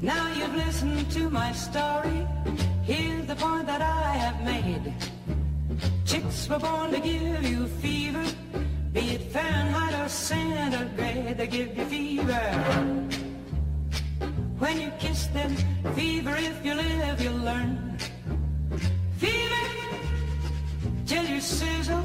Now 0.00 0.32
you've 0.34 0.56
listened 0.56 1.08
to 1.12 1.30
my 1.30 1.52
story. 1.52 2.26
Here's 2.82 3.26
the 3.26 3.36
point 3.36 3.66
that 3.66 3.82
I 3.82 4.12
have 4.24 4.44
made. 4.44 4.92
Chicks 6.04 6.48
were 6.48 6.58
born 6.58 6.90
to 6.90 6.98
give 6.98 7.44
you 7.44 7.68
fever, 7.68 8.24
be 8.92 9.00
it 9.00 9.22
Fahrenheit 9.32 10.04
or 10.04 10.08
centigrade, 10.08 11.36
they 11.36 11.46
give 11.46 11.76
you 11.76 11.84
fever. 11.84 12.34
When 14.58 14.80
you 14.80 14.90
kiss 14.98 15.26
them, 15.28 15.54
fever, 15.94 16.34
if 16.36 16.64
you 16.64 16.74
live, 16.74 17.20
you'll 17.20 17.44
learn. 17.50 17.96
Fever, 19.18 19.66
till 21.06 21.24
you 21.24 21.40
sizzle, 21.40 22.04